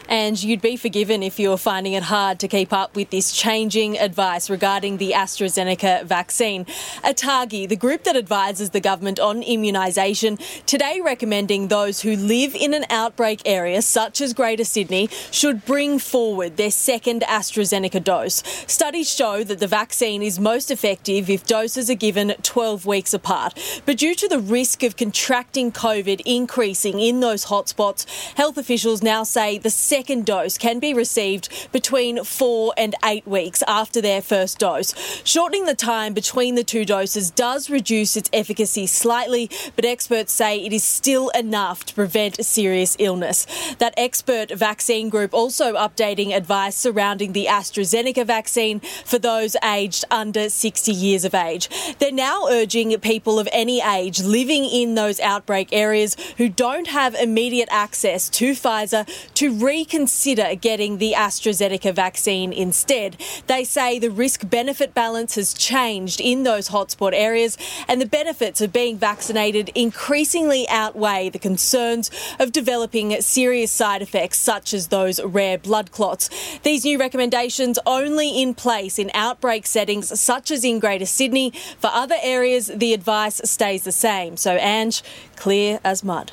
And 0.10 0.41
you'd 0.41 0.62
be 0.62 0.75
forgiven 0.75 1.24
if 1.24 1.39
you're 1.39 1.57
finding 1.57 1.93
it 1.93 2.03
hard 2.03 2.39
to 2.39 2.48
keep 2.48 2.74
up 2.74 2.95
with 2.95 3.10
this 3.10 3.31
changing 3.31 3.98
advice 3.98 4.50
regarding 4.50 4.98
the 4.98 5.12
AstraZeneca 5.12 6.05
vaccine. 6.05 6.65
ATAGI, 7.03 7.67
the 7.69 7.75
group 7.75 8.03
that 8.03 8.15
advises 8.15 8.72
the 8.72 8.79
government 8.79 9.19
on 9.19 9.41
immunisation, 9.41 10.39
today 10.65 11.00
recommending 11.03 11.67
those 11.67 12.01
who 12.01 12.15
live 12.15 12.55
in 12.55 12.74
an 12.74 12.86
outbreak 12.89 13.41
area 13.45 13.81
such 13.81 14.22
as 14.22 14.33
Greater 14.33 14.63
Sydney 14.63 15.10
should 15.31 15.65
bring 15.65 16.00
forward 16.00 16.57
their 16.57 16.72
second 16.72 17.22
AstraZeneca 17.24 18.03
dose. 18.03 18.43
Studies 18.67 19.13
show 19.13 19.43
that 19.43 19.60
the 19.60 19.67
vaccine 19.67 20.22
is 20.22 20.39
most 20.39 20.69
effective 20.69 21.29
if 21.29 21.45
doses 21.45 21.89
are 21.89 21.95
given 21.95 22.36
12 22.43 22.86
weeks 22.86 23.13
apart. 23.13 23.57
But 23.86 23.98
due 23.98 24.15
to 24.15 24.27
the 24.27 24.39
risk 24.39 24.83
of 24.83 24.98
contracting 24.98 25.72
COVID 25.72 26.22
increasing 26.25 27.00
in 27.00 27.19
those 27.19 27.45
hotspots, 27.45 28.05
health 28.36 28.57
officials 28.57 29.01
now 29.01 29.24
say 29.24 29.57
the 29.57 29.69
second 29.93 30.25
dose 30.25 30.57
can 30.57 30.79
be 30.79 30.91
received 30.91 31.50
between 31.71 32.23
four 32.23 32.73
and 32.75 32.95
eight 33.05 33.27
weeks 33.27 33.62
after 33.67 34.01
their 34.01 34.23
first 34.23 34.57
dose. 34.57 34.95
Shortening 35.23 35.65
the 35.65 35.75
time 35.75 36.15
between 36.15 36.55
the 36.55 36.63
two 36.63 36.83
doses 36.83 37.29
does 37.29 37.69
reduce 37.69 38.17
its 38.17 38.27
efficacy 38.33 38.88
slightly, 38.88 39.51
but 39.75 39.85
experts 39.85 40.33
say 40.33 40.57
it 40.57 40.73
is 40.73 40.83
still 40.83 41.29
enough 41.29 41.85
to 41.85 41.93
prevent 41.93 42.43
serious 42.43 42.95
illness. 42.97 43.45
That 43.77 43.93
expert 43.95 44.50
vaccine 44.50 45.09
group 45.09 45.31
also 45.31 45.75
updating 45.75 46.35
advice 46.35 46.75
surrounding 46.75 47.33
the 47.33 47.45
AstraZeneca 47.45 48.25
vaccine 48.25 48.79
for 49.05 49.19
those 49.19 49.55
aged 49.63 50.05
under 50.09 50.50
60 50.50 50.91
years 50.91 51.23
of 51.23 51.35
age. 51.35 51.69
They're 52.00 52.12
now 52.12 52.47
urging 52.50 53.00
people 53.00 53.38
of 53.38 53.47
any 53.51 53.79
age 53.79 54.23
living 54.23 54.65
in 54.65 54.95
those 54.95 55.19
outbreak 55.19 55.69
areas 55.71 56.17
who 56.38 56.50
don't 56.50 56.88
have 56.88 57.13
immediate 57.13 57.69
access 57.71 58.27
to 58.29 58.53
Pfizer 58.53 59.07
to 59.35 59.53
re 59.53 59.82
reconsider 59.83 60.55
getting 60.55 60.97
the 60.97 61.11
AstraZeneca 61.11 61.93
vaccine 61.93 62.53
instead. 62.53 63.17
They 63.47 63.65
say 63.65 63.99
the 63.99 64.09
risk 64.09 64.49
benefit 64.49 64.93
balance 64.93 65.35
has 65.35 65.53
changed 65.53 66.21
in 66.21 66.43
those 66.43 66.69
hotspot 66.69 67.11
areas 67.13 67.57
and 67.89 67.99
the 67.99 68.05
benefits 68.05 68.61
of 68.61 68.71
being 68.71 68.97
vaccinated 68.97 69.71
increasingly 69.75 70.65
outweigh 70.69 71.27
the 71.27 71.37
concerns 71.37 72.09
of 72.39 72.53
developing 72.53 73.19
serious 73.21 73.73
side 73.73 74.01
effects 74.01 74.37
such 74.37 74.73
as 74.73 74.87
those 74.87 75.21
rare 75.21 75.57
blood 75.57 75.91
clots. 75.91 76.29
These 76.63 76.85
new 76.85 76.97
recommendations 76.97 77.77
only 77.85 78.41
in 78.41 78.53
place 78.53 78.97
in 78.97 79.11
outbreak 79.13 79.67
settings 79.67 80.17
such 80.17 80.49
as 80.49 80.63
in 80.63 80.79
Greater 80.79 81.05
Sydney. 81.05 81.51
For 81.77 81.89
other 81.93 82.15
areas, 82.21 82.71
the 82.73 82.93
advice 82.93 83.41
stays 83.43 83.83
the 83.83 83.91
same. 83.91 84.37
So, 84.37 84.55
Ange, 84.55 85.03
clear 85.35 85.81
as 85.83 86.05
mud. 86.05 86.31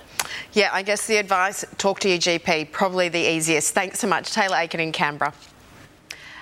Yeah, 0.53 0.71
I 0.73 0.83
guess 0.83 1.07
the 1.07 1.17
advice 1.17 1.65
talk 1.79 2.01
to 2.01 2.09
your 2.09 2.19
GP, 2.19 2.73
probably 2.73 3.09
the 3.09 3.21
easiest. 3.21 3.73
Thanks 3.73 4.01
so 4.01 4.09
much. 4.09 4.33
Taylor 4.33 4.57
Aiken 4.57 4.81
in 4.81 4.91
Canberra. 4.91 5.33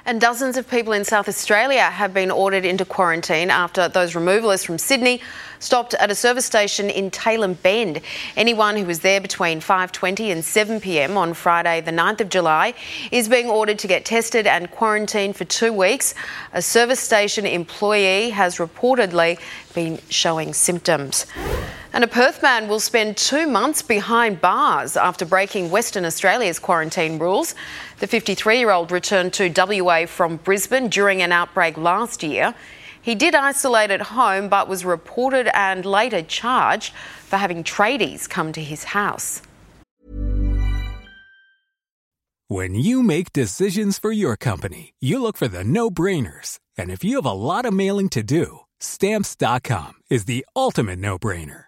And 0.06 0.18
dozens 0.18 0.56
of 0.56 0.66
people 0.70 0.94
in 0.94 1.04
South 1.04 1.28
Australia 1.28 1.82
have 1.82 2.14
been 2.14 2.30
ordered 2.30 2.64
into 2.64 2.86
quarantine 2.86 3.50
after 3.50 3.86
those 3.88 4.14
removalists 4.14 4.64
from 4.64 4.78
Sydney 4.78 5.20
stopped 5.58 5.92
at 5.92 6.10
a 6.10 6.14
service 6.14 6.46
station 6.46 6.88
in 6.88 7.10
Tailem 7.10 7.60
Bend. 7.62 8.00
Anyone 8.34 8.78
who 8.78 8.86
was 8.86 9.00
there 9.00 9.20
between 9.20 9.60
5:20 9.60 10.32
and 10.32 10.42
7 10.42 10.80
p.m. 10.80 11.18
on 11.18 11.34
Friday, 11.34 11.82
the 11.82 11.90
9th 11.90 12.22
of 12.22 12.30
July, 12.30 12.72
is 13.12 13.28
being 13.28 13.50
ordered 13.50 13.78
to 13.80 13.86
get 13.86 14.06
tested 14.06 14.46
and 14.46 14.70
quarantined 14.70 15.36
for 15.36 15.44
2 15.44 15.70
weeks. 15.70 16.14
A 16.54 16.62
service 16.62 17.00
station 17.00 17.44
employee 17.44 18.30
has 18.30 18.56
reportedly 18.56 19.38
been 19.74 19.98
showing 20.08 20.54
symptoms. 20.54 21.26
And 21.92 22.04
a 22.04 22.08
Perth 22.08 22.42
man 22.42 22.68
will 22.68 22.80
spend 22.80 23.16
two 23.16 23.46
months 23.46 23.80
behind 23.80 24.40
bars 24.40 24.96
after 24.96 25.24
breaking 25.24 25.70
Western 25.70 26.04
Australia's 26.04 26.58
quarantine 26.58 27.18
rules. 27.18 27.54
The 28.00 28.06
53 28.06 28.58
year 28.58 28.70
old 28.70 28.92
returned 28.92 29.32
to 29.34 29.48
WA 29.48 30.06
from 30.06 30.36
Brisbane 30.36 30.88
during 30.88 31.22
an 31.22 31.32
outbreak 31.32 31.78
last 31.78 32.22
year. 32.22 32.54
He 33.00 33.14
did 33.14 33.34
isolate 33.34 33.90
at 33.90 34.02
home 34.02 34.48
but 34.48 34.68
was 34.68 34.84
reported 34.84 35.48
and 35.56 35.86
later 35.86 36.22
charged 36.22 36.92
for 37.24 37.36
having 37.36 37.64
tradies 37.64 38.28
come 38.28 38.52
to 38.52 38.62
his 38.62 38.84
house. 38.84 39.40
When 42.50 42.74
you 42.74 43.02
make 43.02 43.32
decisions 43.32 43.98
for 43.98 44.10
your 44.10 44.34
company, 44.36 44.94
you 45.00 45.20
look 45.20 45.36
for 45.36 45.48
the 45.48 45.64
no 45.64 45.90
brainers. 45.90 46.58
And 46.78 46.90
if 46.90 47.04
you 47.04 47.16
have 47.16 47.26
a 47.26 47.32
lot 47.32 47.66
of 47.66 47.74
mailing 47.74 48.08
to 48.10 48.22
do, 48.22 48.60
stamps.com 48.78 49.94
is 50.08 50.24
the 50.24 50.46
ultimate 50.56 50.98
no 50.98 51.18
brainer. 51.18 51.67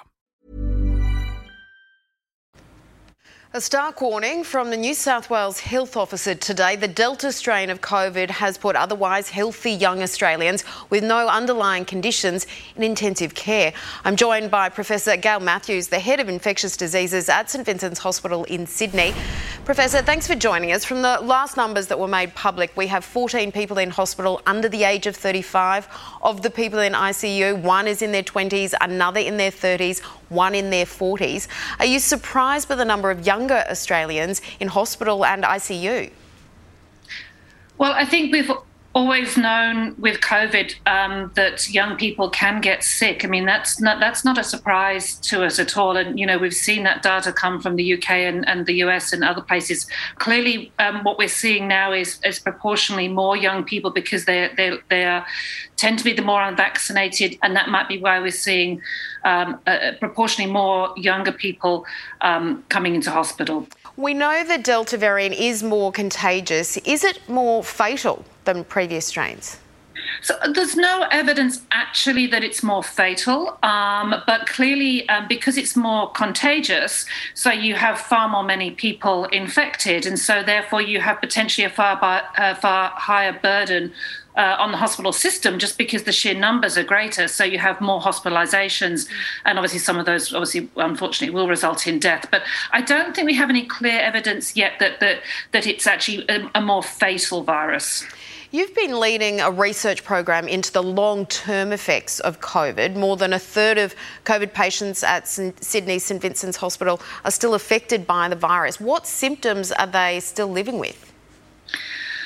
A 3.53 3.59
stark 3.59 3.99
warning 3.99 4.45
from 4.45 4.69
the 4.69 4.77
New 4.77 4.93
South 4.93 5.29
Wales 5.29 5.59
Health 5.59 5.97
Officer 5.97 6.33
today. 6.33 6.77
The 6.77 6.87
Delta 6.87 7.33
strain 7.33 7.69
of 7.69 7.81
COVID 7.81 8.29
has 8.29 8.57
put 8.57 8.77
otherwise 8.77 9.27
healthy 9.27 9.71
young 9.71 10.01
Australians 10.01 10.63
with 10.89 11.03
no 11.03 11.27
underlying 11.27 11.83
conditions 11.83 12.47
in 12.77 12.83
intensive 12.83 13.35
care. 13.35 13.73
I'm 14.05 14.15
joined 14.15 14.51
by 14.51 14.69
Professor 14.69 15.17
Gail 15.17 15.41
Matthews, 15.41 15.89
the 15.89 15.99
head 15.99 16.21
of 16.21 16.29
infectious 16.29 16.77
diseases 16.77 17.27
at 17.27 17.49
St 17.49 17.65
Vincent's 17.65 17.99
Hospital 17.99 18.45
in 18.45 18.65
Sydney. 18.65 19.13
Professor, 19.65 20.01
thanks 20.01 20.27
for 20.27 20.35
joining 20.35 20.71
us. 20.71 20.85
From 20.85 21.01
the 21.01 21.19
last 21.21 21.57
numbers 21.57 21.87
that 21.87 21.99
were 21.99 22.07
made 22.07 22.33
public, 22.33 22.71
we 22.77 22.87
have 22.87 23.03
14 23.03 23.51
people 23.51 23.77
in 23.79 23.89
hospital 23.89 24.41
under 24.45 24.69
the 24.69 24.85
age 24.85 25.07
of 25.07 25.15
35. 25.17 25.89
Of 26.21 26.41
the 26.41 26.49
people 26.49 26.79
in 26.79 26.93
ICU, 26.93 27.61
one 27.61 27.85
is 27.85 28.01
in 28.01 28.13
their 28.13 28.23
20s, 28.23 28.73
another 28.79 29.19
in 29.19 29.35
their 29.35 29.51
30s, 29.51 29.99
one 30.29 30.55
in 30.55 30.69
their 30.69 30.85
40s. 30.85 31.47
Are 31.79 31.85
you 31.85 31.99
surprised 31.99 32.69
by 32.69 32.75
the 32.75 32.85
number 32.85 33.11
of 33.11 33.21
younger 33.41 33.63
Australians 33.69 34.41
in 34.59 34.67
hospital 34.67 35.25
and 35.25 35.43
ICU? 35.43 36.11
Well, 37.77 37.93
I 37.93 38.05
think 38.05 38.31
we've 38.31 38.51
always 38.93 39.37
known 39.37 39.95
with 39.99 40.19
COVID 40.19 40.75
um, 40.85 41.31
that 41.35 41.69
young 41.69 41.95
people 41.95 42.29
can 42.29 42.59
get 42.59 42.83
sick. 42.83 43.23
I 43.23 43.27
mean, 43.27 43.45
that's 43.45 43.79
not 43.79 43.99
that's 43.99 44.25
not 44.25 44.37
a 44.37 44.43
surprise 44.43 45.15
to 45.29 45.43
us 45.43 45.59
at 45.59 45.77
all. 45.77 45.95
And 45.95 46.19
you 46.19 46.25
know, 46.25 46.37
we've 46.37 46.53
seen 46.53 46.83
that 46.83 47.01
data 47.01 47.31
come 47.31 47.61
from 47.61 47.75
the 47.77 47.93
UK 47.93 48.09
and, 48.11 48.47
and 48.47 48.65
the 48.65 48.75
US 48.83 49.13
and 49.13 49.23
other 49.23 49.41
places. 49.41 49.87
Clearly, 50.15 50.71
um, 50.79 51.03
what 51.03 51.17
we're 51.17 51.27
seeing 51.27 51.67
now 51.67 51.93
is 51.93 52.19
is 52.25 52.39
proportionally 52.39 53.07
more 53.07 53.37
young 53.37 53.63
people 53.63 53.91
because 53.91 54.25
they 54.25 54.49
they 54.57 54.77
they 54.89 55.05
are, 55.05 55.25
tend 55.77 55.97
to 55.99 56.03
be 56.03 56.13
the 56.13 56.21
more 56.21 56.43
unvaccinated, 56.43 57.37
and 57.43 57.55
that 57.55 57.69
might 57.69 57.87
be 57.87 57.97
why 57.97 58.19
we're 58.19 58.31
seeing 58.31 58.81
um, 59.23 59.59
uh, 59.67 59.91
proportionally 59.99 60.51
more 60.51 60.93
younger 60.97 61.31
people 61.31 61.85
um, 62.21 62.63
coming 62.69 62.95
into 62.95 63.09
hospital. 63.09 63.67
We 63.97 64.13
know 64.13 64.43
the 64.45 64.57
Delta 64.57 64.97
variant 64.97 65.35
is 65.35 65.63
more 65.63 65.91
contagious. 65.91 66.77
Is 66.77 67.03
it 67.03 67.27
more 67.27 67.61
fatal 67.61 68.23
than 68.45 68.63
previous 68.63 69.05
strains? 69.05 69.57
So 70.21 70.35
there's 70.53 70.75
no 70.75 71.07
evidence 71.11 71.61
actually 71.71 72.27
that 72.27 72.43
it's 72.43 72.63
more 72.63 72.83
fatal, 72.83 73.57
um, 73.63 74.15
but 74.25 74.47
clearly 74.47 75.07
um, 75.09 75.27
because 75.27 75.57
it's 75.57 75.75
more 75.75 76.11
contagious, 76.11 77.05
so 77.33 77.51
you 77.51 77.75
have 77.75 77.99
far 77.99 78.29
more 78.29 78.43
many 78.43 78.71
people 78.71 79.25
infected, 79.25 80.05
and 80.05 80.17
so 80.17 80.43
therefore 80.43 80.81
you 80.81 80.99
have 80.99 81.19
potentially 81.19 81.65
a 81.65 81.69
far, 81.69 81.99
by, 81.99 82.21
uh, 82.37 82.55
far 82.55 82.91
higher 82.95 83.33
burden 83.33 83.91
uh, 84.35 84.55
on 84.59 84.71
the 84.71 84.77
hospital 84.77 85.11
system 85.11 85.59
just 85.59 85.77
because 85.77 86.03
the 86.03 86.11
sheer 86.11 86.33
numbers 86.33 86.77
are 86.77 86.83
greater. 86.83 87.27
So 87.27 87.43
you 87.43 87.59
have 87.59 87.81
more 87.81 88.01
hospitalizations, 88.01 89.07
and 89.45 89.57
obviously 89.57 89.79
some 89.79 89.97
of 89.97 90.05
those, 90.05 90.33
obviously, 90.33 90.69
unfortunately, 90.77 91.33
will 91.33 91.47
result 91.47 91.87
in 91.87 91.99
death. 91.99 92.27
But 92.31 92.43
I 92.71 92.81
don't 92.81 93.15
think 93.15 93.25
we 93.25 93.35
have 93.35 93.49
any 93.49 93.65
clear 93.65 93.99
evidence 93.99 94.55
yet 94.55 94.73
that 94.79 94.99
that, 94.99 95.21
that 95.51 95.67
it's 95.67 95.87
actually 95.87 96.25
a, 96.29 96.49
a 96.55 96.61
more 96.61 96.83
fatal 96.83 97.43
virus. 97.43 98.05
You've 98.53 98.75
been 98.75 98.99
leading 98.99 99.39
a 99.39 99.49
research 99.49 100.03
program 100.03 100.45
into 100.45 100.73
the 100.73 100.83
long 100.83 101.25
term 101.27 101.71
effects 101.71 102.19
of 102.19 102.41
COVID. 102.41 102.97
More 102.97 103.15
than 103.15 103.31
a 103.31 103.39
third 103.39 103.77
of 103.77 103.95
COVID 104.25 104.53
patients 104.53 105.05
at 105.05 105.25
Sydney 105.25 105.99
St 105.99 106.21
Vincent's 106.21 106.57
Hospital 106.57 106.99
are 107.23 107.31
still 107.31 107.53
affected 107.53 108.05
by 108.05 108.27
the 108.27 108.35
virus. 108.35 108.77
What 108.77 109.07
symptoms 109.07 109.71
are 109.71 109.87
they 109.87 110.19
still 110.19 110.49
living 110.49 110.79
with? 110.79 111.13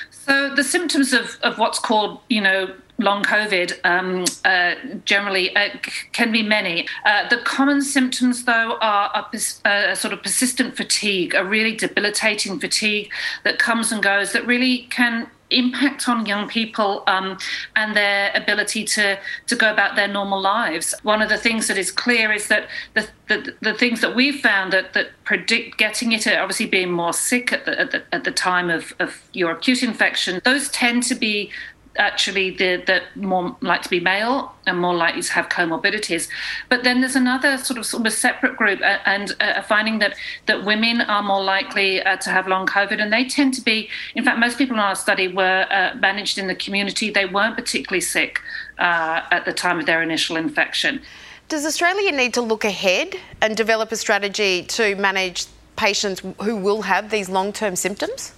So 0.10 0.56
the 0.56 0.64
symptoms 0.64 1.14
of, 1.14 1.38
of 1.44 1.60
what's 1.60 1.78
called, 1.78 2.20
you 2.30 2.42
know, 2.42 2.74
long 2.98 3.22
COVID 3.22 3.78
um, 3.84 4.26
uh, 4.46 4.98
generally 5.06 5.56
uh, 5.56 5.70
can 6.12 6.32
be 6.32 6.42
many. 6.42 6.88
Uh, 7.06 7.30
the 7.30 7.38
common 7.38 7.84
symptoms, 7.84 8.46
though, 8.46 8.80
are 8.82 9.12
a, 9.14 9.38
a, 9.66 9.70
uh, 9.70 9.94
sort 9.94 10.12
of 10.12 10.24
persistent 10.24 10.76
fatigue, 10.76 11.36
a 11.36 11.46
really 11.46 11.76
debilitating 11.76 12.60
fatigue 12.60 13.12
that 13.44 13.60
comes 13.60 13.92
and 13.92 14.02
goes, 14.02 14.32
that 14.32 14.48
really 14.48 14.88
can 14.90 15.30
impact 15.58 16.08
on 16.08 16.26
young 16.26 16.48
people 16.48 17.04
um, 17.08 17.38
and 17.76 17.96
their 17.96 18.32
ability 18.36 18.84
to 18.84 19.18
to 19.48 19.56
go 19.56 19.72
about 19.72 19.96
their 19.96 20.08
normal 20.08 20.42
lives. 20.42 20.94
One 21.04 21.22
of 21.22 21.30
the 21.30 21.38
things 21.38 21.68
that 21.68 21.78
is 21.78 21.92
clear 21.92 22.32
is 22.32 22.48
that 22.48 22.68
the 22.94 23.08
the, 23.28 23.56
the 23.62 23.74
things 23.74 24.02
that 24.02 24.16
we've 24.16 24.40
found 24.40 24.72
that, 24.72 24.94
that 24.94 25.08
predict 25.24 25.78
getting 25.78 26.12
it, 26.12 26.28
obviously 26.28 26.68
being 26.68 26.92
more 26.92 27.14
sick 27.14 27.52
at 27.52 27.66
the, 27.66 27.80
at 27.80 27.92
the, 27.92 28.04
at 28.12 28.24
the 28.24 28.32
time 28.32 28.70
of, 28.70 28.94
of 29.00 29.22
your 29.34 29.52
acute 29.52 29.82
infection, 29.82 30.42
those 30.44 30.70
tend 30.70 31.02
to 31.04 31.16
be 31.16 31.52
actually 31.98 32.52
the, 32.52 32.84
the 32.86 33.02
more 33.16 33.56
likely 33.62 33.84
to 33.84 33.90
be 33.90 34.00
male 34.00 34.54
and 34.66 34.80
more 34.80 34.94
likely 34.94 35.22
to 35.22 35.34
have 35.34 35.50
comorbidities. 35.50 36.28
But 36.70 36.84
then 36.84 37.02
there's 37.02 37.16
another 37.16 37.58
sort 37.58 37.78
of, 37.78 37.86
sort 37.86 38.06
of 38.06 38.14
separate 38.14 38.58
group, 38.58 38.82
uh, 38.82 38.98
and 39.06 39.36
uh, 39.40 39.62
finding 39.62 40.00
that 40.00 40.16
that 40.46 40.66
women 40.66 41.02
are 41.02 41.24
more 41.24 41.44
likely 41.44 42.02
uh, 42.02 42.18
to 42.18 42.30
have 42.30 42.48
long 42.48 42.66
COVID, 42.66 43.02
and 43.02 43.12
they 43.12 43.26
tend 43.26 43.54
to 43.56 43.62
be. 43.62 43.90
In 44.16 44.24
fact, 44.24 44.40
most 44.40 44.58
people 44.58 44.76
in 44.76 44.80
our 44.80 44.96
study 44.96 45.28
were 45.28 45.66
uh, 45.70 45.96
managed 46.00 46.38
in 46.38 46.48
the 46.48 46.56
community. 46.56 47.10
They 47.10 47.26
weren't 47.26 47.56
particularly 47.56 48.02
sick 48.02 48.40
uh, 48.80 49.22
at 49.32 49.46
the 49.46 49.54
time 49.54 49.80
of 49.80 49.86
their 49.86 50.02
initial 50.02 50.36
infection. 50.36 51.02
Does 51.48 51.66
Australia 51.66 52.12
need 52.12 52.34
to 52.34 52.42
look 52.42 52.66
ahead 52.66 53.16
and 53.42 53.56
develop 53.56 53.92
a 53.92 53.96
strategy 53.96 54.64
to 54.64 54.96
manage 54.96 55.46
patients 55.76 56.24
who 56.42 56.56
will 56.56 56.82
have 56.82 57.12
these 57.12 57.30
long-term 57.30 57.76
symptoms? 57.76 58.34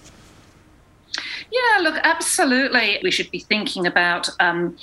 Yeah, 1.50 1.80
look, 1.80 1.96
absolutely. 2.02 2.98
We 3.02 3.10
should 3.10 3.30
be 3.30 3.40
thinking 3.40 3.86
about. 3.86 4.28
Um, 4.40 4.76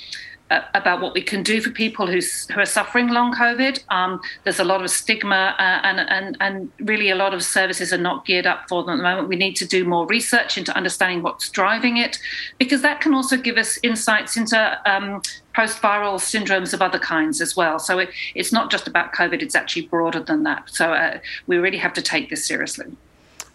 about 0.74 1.00
what 1.00 1.12
we 1.12 1.22
can 1.22 1.42
do 1.42 1.60
for 1.60 1.70
people 1.70 2.06
who, 2.06 2.20
who 2.54 2.60
are 2.60 2.66
suffering 2.66 3.08
long 3.08 3.34
COVID. 3.34 3.82
Um, 3.88 4.20
there's 4.44 4.60
a 4.60 4.64
lot 4.64 4.80
of 4.80 4.90
stigma, 4.90 5.56
uh, 5.58 5.80
and, 5.82 5.98
and, 5.98 6.36
and 6.38 6.70
really 6.88 7.10
a 7.10 7.16
lot 7.16 7.34
of 7.34 7.42
services 7.42 7.92
are 7.92 7.98
not 7.98 8.24
geared 8.24 8.46
up 8.46 8.68
for 8.68 8.84
them 8.84 8.92
at 8.92 8.96
the 8.98 9.02
moment. 9.02 9.26
We 9.26 9.34
need 9.34 9.56
to 9.56 9.66
do 9.66 9.84
more 9.84 10.06
research 10.06 10.56
into 10.56 10.72
understanding 10.76 11.22
what's 11.22 11.50
driving 11.50 11.96
it, 11.96 12.20
because 12.58 12.80
that 12.82 13.00
can 13.00 13.12
also 13.12 13.36
give 13.36 13.56
us 13.56 13.76
insights 13.82 14.36
into 14.36 14.80
um, 14.88 15.20
post 15.52 15.82
viral 15.82 16.14
syndromes 16.20 16.72
of 16.72 16.80
other 16.80 17.00
kinds 17.00 17.40
as 17.40 17.56
well. 17.56 17.80
So 17.80 17.98
it, 17.98 18.10
it's 18.36 18.52
not 18.52 18.70
just 18.70 18.86
about 18.86 19.12
COVID, 19.12 19.42
it's 19.42 19.56
actually 19.56 19.88
broader 19.88 20.20
than 20.20 20.44
that. 20.44 20.70
So 20.70 20.92
uh, 20.92 21.18
we 21.48 21.56
really 21.56 21.78
have 21.78 21.94
to 21.94 22.02
take 22.02 22.30
this 22.30 22.46
seriously. 22.46 22.96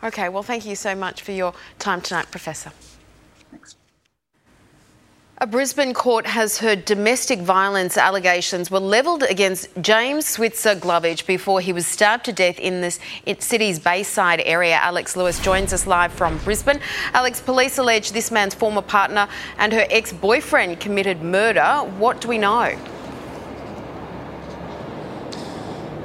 Okay, 0.04 0.30
well, 0.30 0.44
thank 0.44 0.66
you 0.66 0.76
so 0.76 0.96
much 0.96 1.22
for 1.22 1.32
your 1.32 1.54
time 1.78 2.02
tonight, 2.02 2.32
Professor. 2.32 2.72
A 5.38 5.48
Brisbane 5.48 5.96
court 5.96 6.28
has 6.28 6.60
heard 6.60 6.86
domestic 6.86 7.40
violence 7.40 7.98
allegations 7.98 8.70
were 8.70 8.80
levelled 8.80 9.24
against 9.24 9.68
James 9.82 10.28
Switzer 10.28 10.76
Glovage 10.76 11.26
before 11.26 11.62
he 11.62 11.74
was 11.74 11.88
stabbed 11.88 12.26
to 12.26 12.32
death 12.32 12.60
in 12.60 12.82
this 12.82 13.00
city's 13.40 13.80
Bayside 13.80 14.42
area. 14.42 14.76
Alex 14.76 15.16
Lewis 15.16 15.40
joins 15.40 15.74
us 15.74 15.88
live 15.88 16.14
from 16.14 16.38
Brisbane. 16.40 16.80
Alex, 17.14 17.42
police 17.42 17.80
allege 17.80 18.12
this 18.12 18.30
man's 18.30 18.54
former 18.54 18.84
partner 18.84 19.28
and 19.58 19.74
her 19.74 19.88
ex 19.90 20.14
boyfriend 20.14 20.80
committed 20.80 21.24
murder. 21.24 21.80
What 21.98 22.22
do 22.22 22.28
we 22.28 22.38
know? 22.38 22.78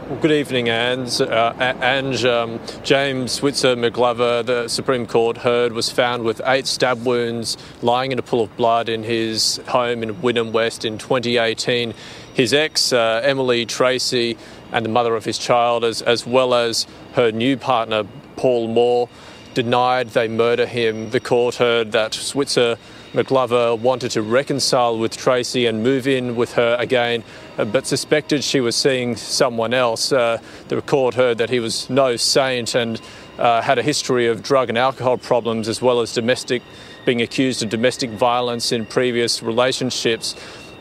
Well, 0.09 0.21
good 0.21 0.31
evening, 0.31 0.69
Ange. 0.69 1.21
Uh, 1.21 1.53
Ange 1.59 2.25
um, 2.27 2.61
James 2.85 3.33
Switzer 3.33 3.75
McGlover, 3.75 4.47
the 4.47 4.69
Supreme 4.69 5.05
Court 5.05 5.39
heard, 5.39 5.73
was 5.73 5.91
found 5.91 6.23
with 6.23 6.41
eight 6.47 6.69
stab 6.69 7.05
wounds 7.05 7.57
lying 7.83 8.13
in 8.13 8.19
a 8.21 8.23
pool 8.23 8.45
of 8.45 8.57
blood 8.57 8.89
in 8.89 9.03
his 9.03 9.57
home 9.67 10.05
in 10.05 10.15
Wynnum 10.15 10.53
West 10.53 10.85
in 10.85 10.97
2018. 10.97 11.93
His 12.35 12.55
ex, 12.55 12.93
uh, 12.93 13.21
Emily 13.25 13.67
Tracy, 13.67 14.39
and 14.71 14.85
the 14.85 14.91
mother 14.91 15.17
of 15.17 15.25
his 15.25 15.39
child, 15.39 15.83
as, 15.83 16.03
as 16.03 16.25
well 16.25 16.55
as 16.55 16.87
her 17.15 17.33
new 17.33 17.57
partner, 17.57 18.05
Paul 18.37 18.69
Moore, 18.69 19.09
denied 19.55 20.11
they 20.11 20.29
murder 20.29 20.67
him. 20.67 21.11
The 21.11 21.19
court 21.19 21.57
heard 21.57 21.91
that 21.91 22.15
Switzer 22.15 22.77
McGlover 23.17 23.79
wanted 23.79 24.11
to 24.11 24.21
reconcile 24.21 24.99
with 24.99 25.17
Tracy 25.17 25.65
and 25.65 25.83
move 25.83 26.07
in 26.07 26.37
with 26.37 26.53
her 26.53 26.77
again, 26.79 27.25
uh, 27.57 27.65
but 27.65 27.87
suspected 27.87 28.45
she 28.45 28.61
was 28.61 28.77
seeing 28.77 29.17
someone 29.17 29.73
else. 29.73 30.13
Uh, 30.13 30.39
the 30.69 30.83
court 30.83 31.15
heard 31.15 31.39
that 31.39 31.49
he 31.49 31.59
was 31.59 31.89
no 31.89 32.17
saint 32.17 32.75
and 32.75 33.01
uh, 33.39 33.63
had 33.63 33.79
a 33.79 33.83
history 33.83 34.27
of 34.27 34.43
drug 34.43 34.69
and 34.69 34.77
alcohol 34.77 35.17
problems 35.17 35.67
as 35.67 35.81
well 35.81 36.03
as 36.03 36.13
domestic, 36.13 36.63
being 37.07 37.23
accused 37.23 37.63
of 37.63 37.71
domestic 37.71 38.11
violence 38.11 38.71
in 38.71 38.85
previous 38.85 39.43
relationships. 39.43 40.35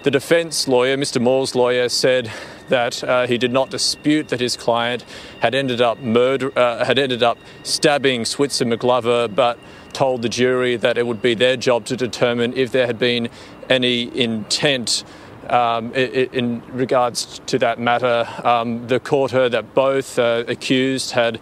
The 0.04 0.12
defence 0.12 0.68
lawyer, 0.68 0.98
Mr. 0.98 1.22
Moore's 1.22 1.56
lawyer, 1.56 1.88
said 1.88 2.30
that 2.70 3.04
uh, 3.04 3.28
he 3.28 3.38
did 3.38 3.52
not 3.52 3.70
dispute 3.70 4.30
that 4.30 4.40
his 4.40 4.56
client 4.58 5.06
had 5.40 5.56
ended 5.56 5.82
up 5.82 6.00
murder, 6.00 6.58
uh, 6.58 6.86
had 6.86 7.00
ended 7.00 7.24
up 7.24 7.38
stabbing 7.64 8.26
Switzer 8.26 8.66
McGlover, 8.66 9.34
but 9.34 9.58
told 9.94 10.22
the 10.22 10.30
jury 10.30 10.76
that 10.76 10.98
it 10.98 11.08
would 11.08 11.22
be 11.22 11.34
their 11.34 11.56
job 11.56 11.86
to 11.86 11.96
determine 11.96 12.54
if 12.54 12.72
there 12.72 12.86
had 12.86 13.00
been 13.00 13.30
any 13.70 14.16
intent 14.20 15.04
um, 15.50 15.94
in 15.94 16.62
regards 16.72 17.40
to 17.46 17.58
that 17.60 17.80
matter. 17.80 18.28
Um, 18.44 18.88
the 18.88 19.00
court 19.00 19.32
heard 19.32 19.52
that 19.54 19.74
both 19.74 20.20
uh, 20.20 20.44
accused 20.48 21.12
had. 21.12 21.40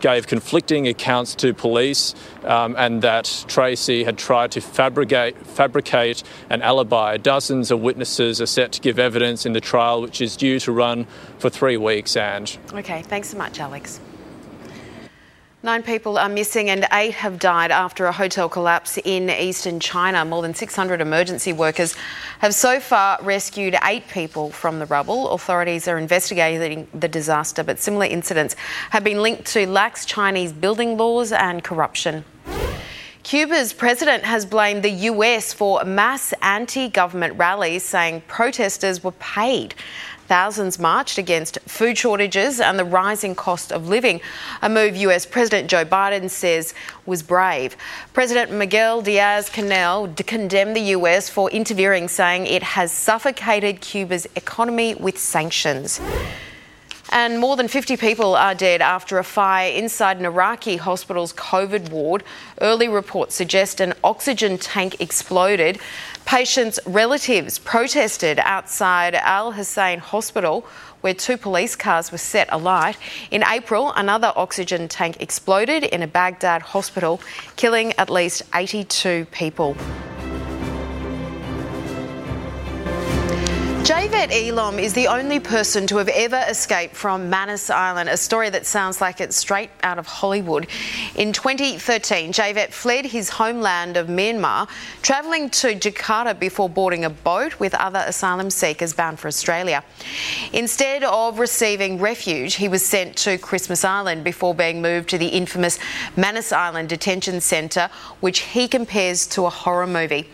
Gave 0.00 0.26
conflicting 0.26 0.86
accounts 0.86 1.34
to 1.36 1.52
police 1.52 2.14
um, 2.44 2.76
and 2.78 3.02
that 3.02 3.44
Tracy 3.48 4.04
had 4.04 4.16
tried 4.16 4.52
to 4.52 4.60
fabricate, 4.60 5.36
fabricate 5.46 6.22
an 6.50 6.62
alibi. 6.62 7.16
Dozens 7.16 7.70
of 7.70 7.80
witnesses 7.80 8.40
are 8.40 8.46
set 8.46 8.72
to 8.72 8.80
give 8.80 8.98
evidence 8.98 9.44
in 9.44 9.54
the 9.54 9.60
trial, 9.60 10.00
which 10.00 10.20
is 10.20 10.36
due 10.36 10.60
to 10.60 10.72
run 10.72 11.06
for 11.38 11.50
three 11.50 11.76
weeks. 11.76 12.16
And 12.16 12.56
okay, 12.72 13.02
thanks 13.02 13.28
so 13.28 13.38
much, 13.38 13.58
Alex. 13.58 14.00
Nine 15.60 15.82
people 15.82 16.18
are 16.18 16.28
missing 16.28 16.70
and 16.70 16.86
eight 16.92 17.14
have 17.14 17.40
died 17.40 17.72
after 17.72 18.06
a 18.06 18.12
hotel 18.12 18.48
collapse 18.48 18.96
in 18.96 19.28
eastern 19.28 19.80
China. 19.80 20.24
More 20.24 20.40
than 20.40 20.54
600 20.54 21.00
emergency 21.00 21.52
workers 21.52 21.96
have 22.38 22.54
so 22.54 22.78
far 22.78 23.18
rescued 23.22 23.74
eight 23.82 24.06
people 24.06 24.50
from 24.50 24.78
the 24.78 24.86
rubble. 24.86 25.30
Authorities 25.30 25.88
are 25.88 25.98
investigating 25.98 26.86
the 26.94 27.08
disaster, 27.08 27.64
but 27.64 27.80
similar 27.80 28.06
incidents 28.06 28.54
have 28.90 29.02
been 29.02 29.20
linked 29.20 29.46
to 29.46 29.66
lax 29.66 30.06
Chinese 30.06 30.52
building 30.52 30.96
laws 30.96 31.32
and 31.32 31.64
corruption. 31.64 32.24
Cuba's 33.24 33.72
president 33.72 34.24
has 34.24 34.46
blamed 34.46 34.84
the 34.84 34.90
US 34.90 35.52
for 35.52 35.84
mass 35.84 36.32
anti 36.40 36.88
government 36.88 37.36
rallies, 37.36 37.82
saying 37.82 38.22
protesters 38.28 39.02
were 39.02 39.12
paid. 39.12 39.74
Thousands 40.28 40.78
marched 40.78 41.16
against 41.16 41.58
food 41.60 41.96
shortages 41.96 42.60
and 42.60 42.78
the 42.78 42.84
rising 42.84 43.34
cost 43.34 43.72
of 43.72 43.88
living, 43.88 44.20
a 44.60 44.68
move 44.68 44.94
US 44.94 45.24
President 45.24 45.70
Joe 45.70 45.86
Biden 45.86 46.28
says 46.28 46.74
was 47.06 47.22
brave. 47.22 47.78
President 48.12 48.52
Miguel 48.52 49.00
Diaz 49.00 49.48
Canel 49.48 50.14
condemned 50.26 50.76
the 50.76 50.92
US 50.98 51.30
for 51.30 51.50
interfering, 51.50 52.08
saying 52.08 52.46
it 52.46 52.62
has 52.62 52.92
suffocated 52.92 53.80
Cuba's 53.80 54.26
economy 54.36 54.94
with 54.94 55.16
sanctions. 55.18 55.98
And 57.10 57.38
more 57.38 57.56
than 57.56 57.68
50 57.68 57.96
people 57.96 58.36
are 58.36 58.54
dead 58.54 58.82
after 58.82 59.18
a 59.18 59.24
fire 59.24 59.70
inside 59.70 60.18
an 60.18 60.26
Iraqi 60.26 60.76
hospital's 60.76 61.32
COVID 61.32 61.90
ward. 61.90 62.22
Early 62.60 62.88
reports 62.88 63.34
suggest 63.34 63.80
an 63.80 63.94
oxygen 64.04 64.58
tank 64.58 65.00
exploded. 65.00 65.78
Patients' 66.26 66.78
relatives 66.84 67.58
protested 67.58 68.38
outside 68.40 69.14
Al 69.14 69.52
Hussein 69.52 70.00
Hospital, 70.00 70.66
where 71.00 71.14
two 71.14 71.38
police 71.38 71.74
cars 71.76 72.12
were 72.12 72.18
set 72.18 72.48
alight. 72.52 72.98
In 73.30 73.42
April, 73.42 73.92
another 73.92 74.32
oxygen 74.36 74.88
tank 74.88 75.16
exploded 75.20 75.84
in 75.84 76.02
a 76.02 76.06
Baghdad 76.06 76.60
hospital, 76.60 77.20
killing 77.56 77.94
at 77.94 78.10
least 78.10 78.42
82 78.54 79.26
people. 79.30 79.76
Jaivet 83.88 84.28
Ealom 84.28 84.78
is 84.78 84.92
the 84.92 85.06
only 85.06 85.40
person 85.40 85.86
to 85.86 85.96
have 85.96 86.10
ever 86.10 86.44
escaped 86.46 86.94
from 86.94 87.30
Manus 87.30 87.70
Island, 87.70 88.10
a 88.10 88.18
story 88.18 88.50
that 88.50 88.66
sounds 88.66 89.00
like 89.00 89.18
it's 89.18 89.34
straight 89.34 89.70
out 89.82 89.98
of 89.98 90.06
Hollywood. 90.06 90.66
In 91.14 91.32
2013, 91.32 92.30
Javed 92.30 92.68
fled 92.74 93.06
his 93.06 93.30
homeland 93.30 93.96
of 93.96 94.08
Myanmar, 94.08 94.68
travelling 95.00 95.48
to 95.48 95.68
Jakarta 95.68 96.38
before 96.38 96.68
boarding 96.68 97.06
a 97.06 97.08
boat 97.08 97.58
with 97.58 97.74
other 97.74 98.04
asylum 98.06 98.50
seekers 98.50 98.92
bound 98.92 99.18
for 99.18 99.26
Australia. 99.26 99.82
Instead 100.52 101.02
of 101.02 101.38
receiving 101.38 101.98
refuge, 101.98 102.56
he 102.56 102.68
was 102.68 102.84
sent 102.84 103.16
to 103.16 103.38
Christmas 103.38 103.86
Island 103.86 104.22
before 104.22 104.54
being 104.54 104.82
moved 104.82 105.08
to 105.08 105.16
the 105.16 105.28
infamous 105.28 105.78
Manus 106.14 106.52
Island 106.52 106.90
Detention 106.90 107.40
Centre, 107.40 107.88
which 108.20 108.40
he 108.40 108.68
compares 108.68 109.26
to 109.28 109.46
a 109.46 109.50
horror 109.50 109.86
movie. 109.86 110.28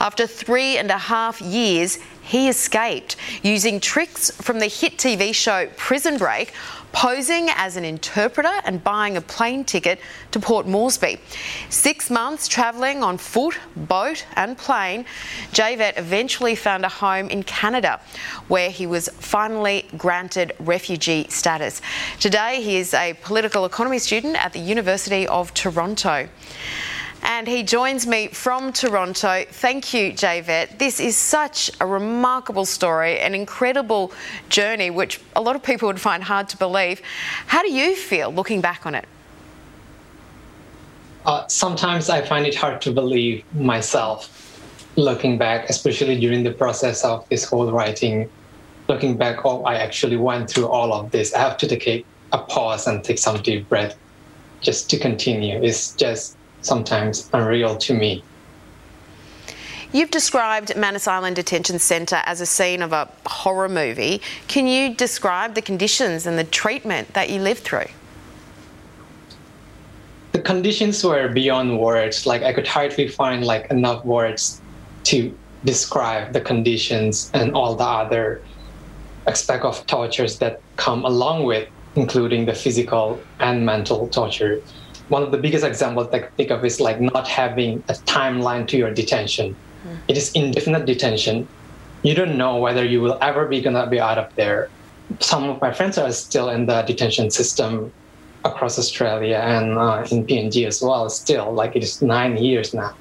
After 0.00 0.26
three 0.26 0.76
and 0.76 0.90
a 0.90 0.98
half 0.98 1.40
years, 1.40 1.98
he 2.30 2.48
escaped 2.48 3.16
using 3.42 3.80
tricks 3.80 4.30
from 4.30 4.60
the 4.60 4.68
hit 4.68 4.96
TV 4.96 5.34
show 5.34 5.66
Prison 5.76 6.16
Break, 6.16 6.52
posing 6.92 7.48
as 7.50 7.76
an 7.76 7.84
interpreter 7.84 8.52
and 8.64 8.84
buying 8.84 9.16
a 9.16 9.20
plane 9.20 9.64
ticket 9.64 9.98
to 10.30 10.38
Port 10.38 10.64
Moresby. 10.68 11.18
Six 11.70 12.08
months 12.08 12.46
travelling 12.46 13.02
on 13.02 13.18
foot, 13.18 13.58
boat, 13.74 14.24
and 14.36 14.56
plane, 14.56 15.06
Jaivet 15.52 15.98
eventually 15.98 16.54
found 16.54 16.84
a 16.84 16.88
home 16.88 17.28
in 17.30 17.42
Canada 17.42 18.00
where 18.46 18.70
he 18.70 18.86
was 18.86 19.08
finally 19.08 19.88
granted 19.96 20.52
refugee 20.60 21.26
status. 21.28 21.82
Today, 22.20 22.62
he 22.62 22.76
is 22.76 22.94
a 22.94 23.14
political 23.22 23.64
economy 23.64 23.98
student 23.98 24.36
at 24.36 24.52
the 24.52 24.60
University 24.60 25.26
of 25.26 25.52
Toronto 25.52 26.28
and 27.22 27.46
he 27.46 27.62
joins 27.62 28.06
me 28.06 28.28
from 28.28 28.72
Toronto. 28.72 29.44
Thank 29.48 29.92
you, 29.94 30.12
Jaivet. 30.12 30.78
This 30.78 31.00
is 31.00 31.16
such 31.16 31.70
a 31.80 31.86
remarkable 31.86 32.64
story, 32.64 33.18
an 33.18 33.34
incredible 33.34 34.12
journey, 34.48 34.90
which 34.90 35.20
a 35.36 35.40
lot 35.40 35.56
of 35.56 35.62
people 35.62 35.86
would 35.88 36.00
find 36.00 36.22
hard 36.22 36.48
to 36.50 36.56
believe. 36.56 37.02
How 37.46 37.62
do 37.62 37.72
you 37.72 37.94
feel 37.94 38.30
looking 38.30 38.60
back 38.60 38.86
on 38.86 38.94
it? 38.94 39.06
Uh, 41.26 41.46
sometimes 41.48 42.08
I 42.08 42.22
find 42.22 42.46
it 42.46 42.54
hard 42.54 42.80
to 42.82 42.92
believe 42.92 43.44
myself 43.54 44.36
looking 44.96 45.38
back, 45.38 45.68
especially 45.68 46.18
during 46.18 46.42
the 46.42 46.52
process 46.52 47.04
of 47.04 47.28
this 47.28 47.44
whole 47.44 47.70
writing. 47.70 48.28
Looking 48.88 49.16
back, 49.16 49.44
oh, 49.44 49.62
I 49.64 49.74
actually 49.74 50.16
went 50.16 50.50
through 50.50 50.66
all 50.68 50.92
of 50.92 51.10
this. 51.10 51.32
I 51.34 51.38
have 51.38 51.58
to 51.58 51.66
take 51.66 52.06
a 52.32 52.38
pause 52.38 52.86
and 52.86 53.04
take 53.04 53.18
some 53.18 53.40
deep 53.42 53.68
breath 53.68 53.96
just 54.60 54.90
to 54.90 54.98
continue. 54.98 55.62
It's 55.62 55.94
just 55.94 56.36
sometimes 56.62 57.28
unreal 57.32 57.76
to 57.76 57.94
me. 57.94 58.22
You've 59.92 60.12
described 60.12 60.76
Manus 60.76 61.08
Island 61.08 61.34
Detention 61.34 61.80
Centre 61.80 62.22
as 62.24 62.40
a 62.40 62.46
scene 62.46 62.80
of 62.80 62.92
a 62.92 63.08
horror 63.26 63.68
movie. 63.68 64.20
Can 64.46 64.68
you 64.68 64.94
describe 64.94 65.54
the 65.54 65.62
conditions 65.62 66.26
and 66.26 66.38
the 66.38 66.44
treatment 66.44 67.12
that 67.14 67.28
you 67.28 67.40
lived 67.40 67.62
through? 67.62 67.86
The 70.30 70.38
conditions 70.38 71.02
were 71.02 71.28
beyond 71.28 71.80
words. 71.80 72.24
Like 72.24 72.42
I 72.42 72.52
could 72.52 72.68
hardly 72.68 73.08
find 73.08 73.44
like 73.44 73.68
enough 73.72 74.04
words 74.04 74.60
to 75.04 75.36
describe 75.64 76.32
the 76.32 76.40
conditions 76.40 77.30
and 77.34 77.52
all 77.52 77.74
the 77.74 77.84
other 77.84 78.42
aspect 79.26 79.64
of 79.64 79.84
tortures 79.86 80.38
that 80.38 80.60
come 80.76 81.04
along 81.04 81.44
with, 81.44 81.68
including 81.96 82.46
the 82.46 82.54
physical 82.54 83.20
and 83.40 83.66
mental 83.66 84.06
torture 84.06 84.62
one 85.10 85.22
of 85.22 85.32
the 85.32 85.38
biggest 85.38 85.64
examples 85.64 86.08
that 86.10 86.16
I 86.16 86.26
can 86.26 86.32
think 86.36 86.50
of 86.50 86.64
is 86.64 86.80
like 86.80 87.00
not 87.00 87.28
having 87.28 87.82
a 87.88 87.94
timeline 87.94 88.66
to 88.68 88.76
your 88.76 88.92
detention. 88.94 89.54
Mm. 89.84 89.98
It 90.08 90.16
is 90.16 90.32
indefinite 90.32 90.86
detention. 90.86 91.46
You 92.02 92.14
don't 92.14 92.38
know 92.38 92.56
whether 92.56 92.84
you 92.84 93.02
will 93.02 93.18
ever 93.20 93.46
be 93.46 93.60
gonna 93.60 93.86
be 93.86 94.00
out 94.00 94.18
of 94.18 94.34
there. 94.36 94.70
Some 95.18 95.50
of 95.50 95.60
my 95.60 95.72
friends 95.72 95.98
are 95.98 96.10
still 96.12 96.48
in 96.48 96.66
the 96.66 96.82
detention 96.82 97.30
system 97.30 97.92
across 98.44 98.78
Australia 98.78 99.42
and 99.44 99.76
uh, 99.76 100.06
in 100.10 100.24
PNG 100.24 100.66
as 100.66 100.80
well. 100.80 101.10
Still, 101.10 101.52
like 101.52 101.76
it 101.76 101.82
is 101.82 102.00
nine 102.00 102.36
years 102.38 102.72
now. 102.72 102.94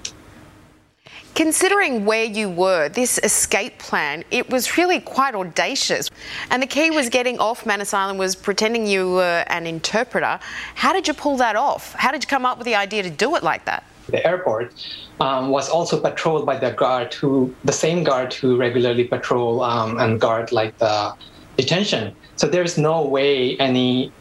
Considering 1.36 2.06
where 2.06 2.26
you 2.26 2.50
were, 2.50 2.90
this 2.90 3.18
escape 3.24 3.80
plan, 3.80 4.24
it 4.30 4.50
was 4.50 4.78
really 4.78 5.00
quite 5.00 5.36
audacious. 5.36 6.10
And 6.50 6.62
the 6.62 6.68
key 6.68 6.92
was 6.92 7.10
getting 7.10 7.40
off 7.40 7.66
Manus 7.66 7.94
Island 7.94 8.20
was 8.20 8.36
pretending 8.36 8.86
you 8.86 9.14
were 9.14 9.44
an 9.48 9.66
interpreter. 9.66 10.40
How 10.76 10.92
did 10.92 11.08
you 11.08 11.14
pull 11.14 11.38
that 11.38 11.56
off? 11.56 11.94
How 11.94 12.12
did 12.12 12.24
you 12.24 12.28
come 12.28 12.46
up 12.46 12.58
with 12.58 12.66
the 12.66 12.76
idea 12.76 13.04
to 13.04 13.10
do 13.10 13.36
it 13.36 13.44
like 13.44 13.66
that? 13.66 13.84
The 14.08 14.26
airport 14.26 14.74
um, 15.20 15.50
was 15.50 15.70
also 15.70 16.00
patrolled 16.00 16.46
by 16.46 16.58
the 16.58 16.72
guard 16.72 17.14
who, 17.14 17.54
the 17.64 17.72
same 17.72 18.04
guard 18.04 18.34
who 18.34 18.58
regularly 18.58 19.06
patrol 19.06 19.62
um, 19.64 19.98
and 20.00 20.20
guard 20.20 20.52
like 20.52 20.78
the 20.80 21.14
detention. 21.58 22.16
So 22.36 22.48
there's 22.48 22.78
no 22.78 23.06
way 23.06 23.58
any 23.58 24.12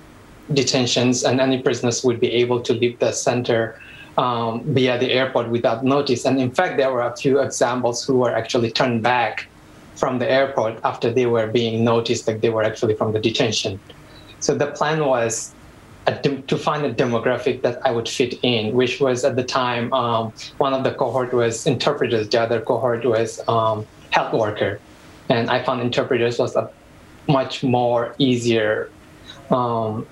detentions 0.53 1.25
and 1.25 1.41
any 1.41 1.63
prisoners 1.63 2.05
would 2.05 2.21
be 2.21 2.31
able 2.33 2.61
to 2.63 2.73
leave 2.73 2.99
the 2.99 3.13
center 3.13 3.81
um, 4.19 4.63
via 4.75 4.99
the 4.99 5.11
airport 5.13 5.49
without 5.49 5.85
notice. 5.85 6.27
And 6.27 6.41
in 6.41 6.51
fact, 6.51 6.77
there 6.77 6.93
were 6.93 7.03
a 7.03 7.17
few 7.17 7.41
examples 7.41 8.05
who 8.05 8.19
were 8.19 8.35
actually 8.35 8.71
turned 8.71 9.03
back 9.03 9.47
from 9.95 10.19
the 10.19 10.31
airport 10.31 10.79
after 10.85 11.11
they 11.11 11.27
were 11.27 11.47
being 11.47 11.85
noticed 11.85 12.27
that 12.27 12.41
they 12.41 12.51
were 12.51 12.65
actually 12.65 12.95
from 12.95 13.13
the 13.13 13.21
detention. 13.21 13.81
So 14.41 14.55
the 14.55 14.67
plan 14.67 15.05
was 15.05 15.55
to 16.23 16.59
find 16.59 16.85
a 16.85 16.93
demographic 16.93 17.63
that 17.63 17.85
I 17.87 17.91
would 17.91 18.09
fit 18.09 18.39
in, 18.43 18.75
which 18.75 19.01
was 19.01 19.25
at 19.25 19.37
the 19.37 19.45
time 19.45 19.93
um, 19.93 20.33
one 20.59 20.73
of 20.73 20.83
the 20.83 20.93
cohort 20.93 21.33
was 21.33 21.67
interpreters, 21.67 22.29
the 22.29 22.41
other 22.41 22.61
cohort 22.61 23.05
was 23.05 23.41
um, 23.47 23.87
health 24.11 24.33
worker, 24.33 24.81
and 25.29 25.51
I 25.51 25.63
found 25.63 25.83
interpreters 25.83 26.39
was 26.39 26.57
a 26.57 26.71
much 27.29 27.63
more 27.63 28.15
easier 28.19 28.91
um, 29.51 30.07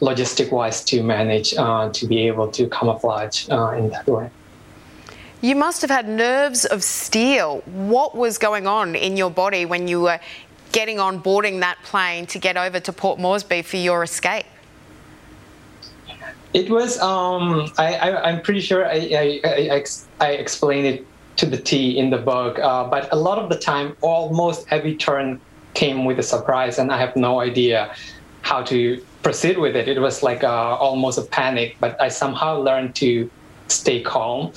logistic 0.00 0.50
wise 0.50 0.82
to 0.84 1.02
manage 1.02 1.54
uh, 1.54 1.90
to 1.90 2.06
be 2.06 2.26
able 2.26 2.50
to 2.52 2.68
camouflage 2.68 3.48
uh, 3.50 3.70
in 3.70 3.90
that 3.90 4.06
way. 4.06 4.30
You 5.42 5.56
must 5.56 5.80
have 5.80 5.90
had 5.90 6.08
nerves 6.08 6.64
of 6.66 6.82
steel. 6.82 7.62
What 7.66 8.14
was 8.14 8.36
going 8.36 8.66
on 8.66 8.94
in 8.94 9.16
your 9.16 9.30
body 9.30 9.64
when 9.64 9.88
you 9.88 10.02
were 10.02 10.20
getting 10.72 10.98
on 10.98 11.18
boarding 11.18 11.60
that 11.60 11.78
plane 11.82 12.26
to 12.26 12.38
get 12.38 12.56
over 12.56 12.78
to 12.80 12.92
Port 12.92 13.18
Moresby 13.18 13.62
for 13.62 13.76
your 13.76 14.02
escape? 14.02 14.46
It 16.52 16.68
was, 16.68 16.98
um, 16.98 17.70
I, 17.78 18.30
am 18.30 18.42
pretty 18.42 18.60
sure 18.60 18.84
I, 18.84 18.92
I, 18.92 19.40
I, 19.44 19.84
I, 20.20 20.32
explained 20.32 20.86
it 20.86 21.06
to 21.36 21.46
the 21.46 21.56
T 21.56 21.96
in 21.96 22.10
the 22.10 22.18
book, 22.18 22.58
uh, 22.58 22.84
but 22.90 23.08
a 23.12 23.16
lot 23.16 23.38
of 23.38 23.48
the 23.48 23.56
time, 23.56 23.96
almost 24.00 24.66
every 24.72 24.96
turn 24.96 25.40
came 25.74 26.04
with 26.04 26.18
a 26.18 26.24
surprise, 26.24 26.80
and 26.80 26.90
I 26.90 26.98
have 26.98 27.14
no 27.14 27.40
idea 27.40 27.94
how 28.42 28.62
to 28.64 29.00
proceed 29.22 29.58
with 29.58 29.76
it. 29.76 29.88
It 29.88 30.00
was 30.00 30.22
like 30.22 30.44
uh, 30.44 30.76
almost 30.76 31.18
a 31.18 31.22
panic, 31.22 31.76
but 31.80 32.00
I 32.00 32.08
somehow 32.08 32.58
learned 32.58 32.94
to 32.96 33.30
stay 33.68 34.02
calm 34.02 34.52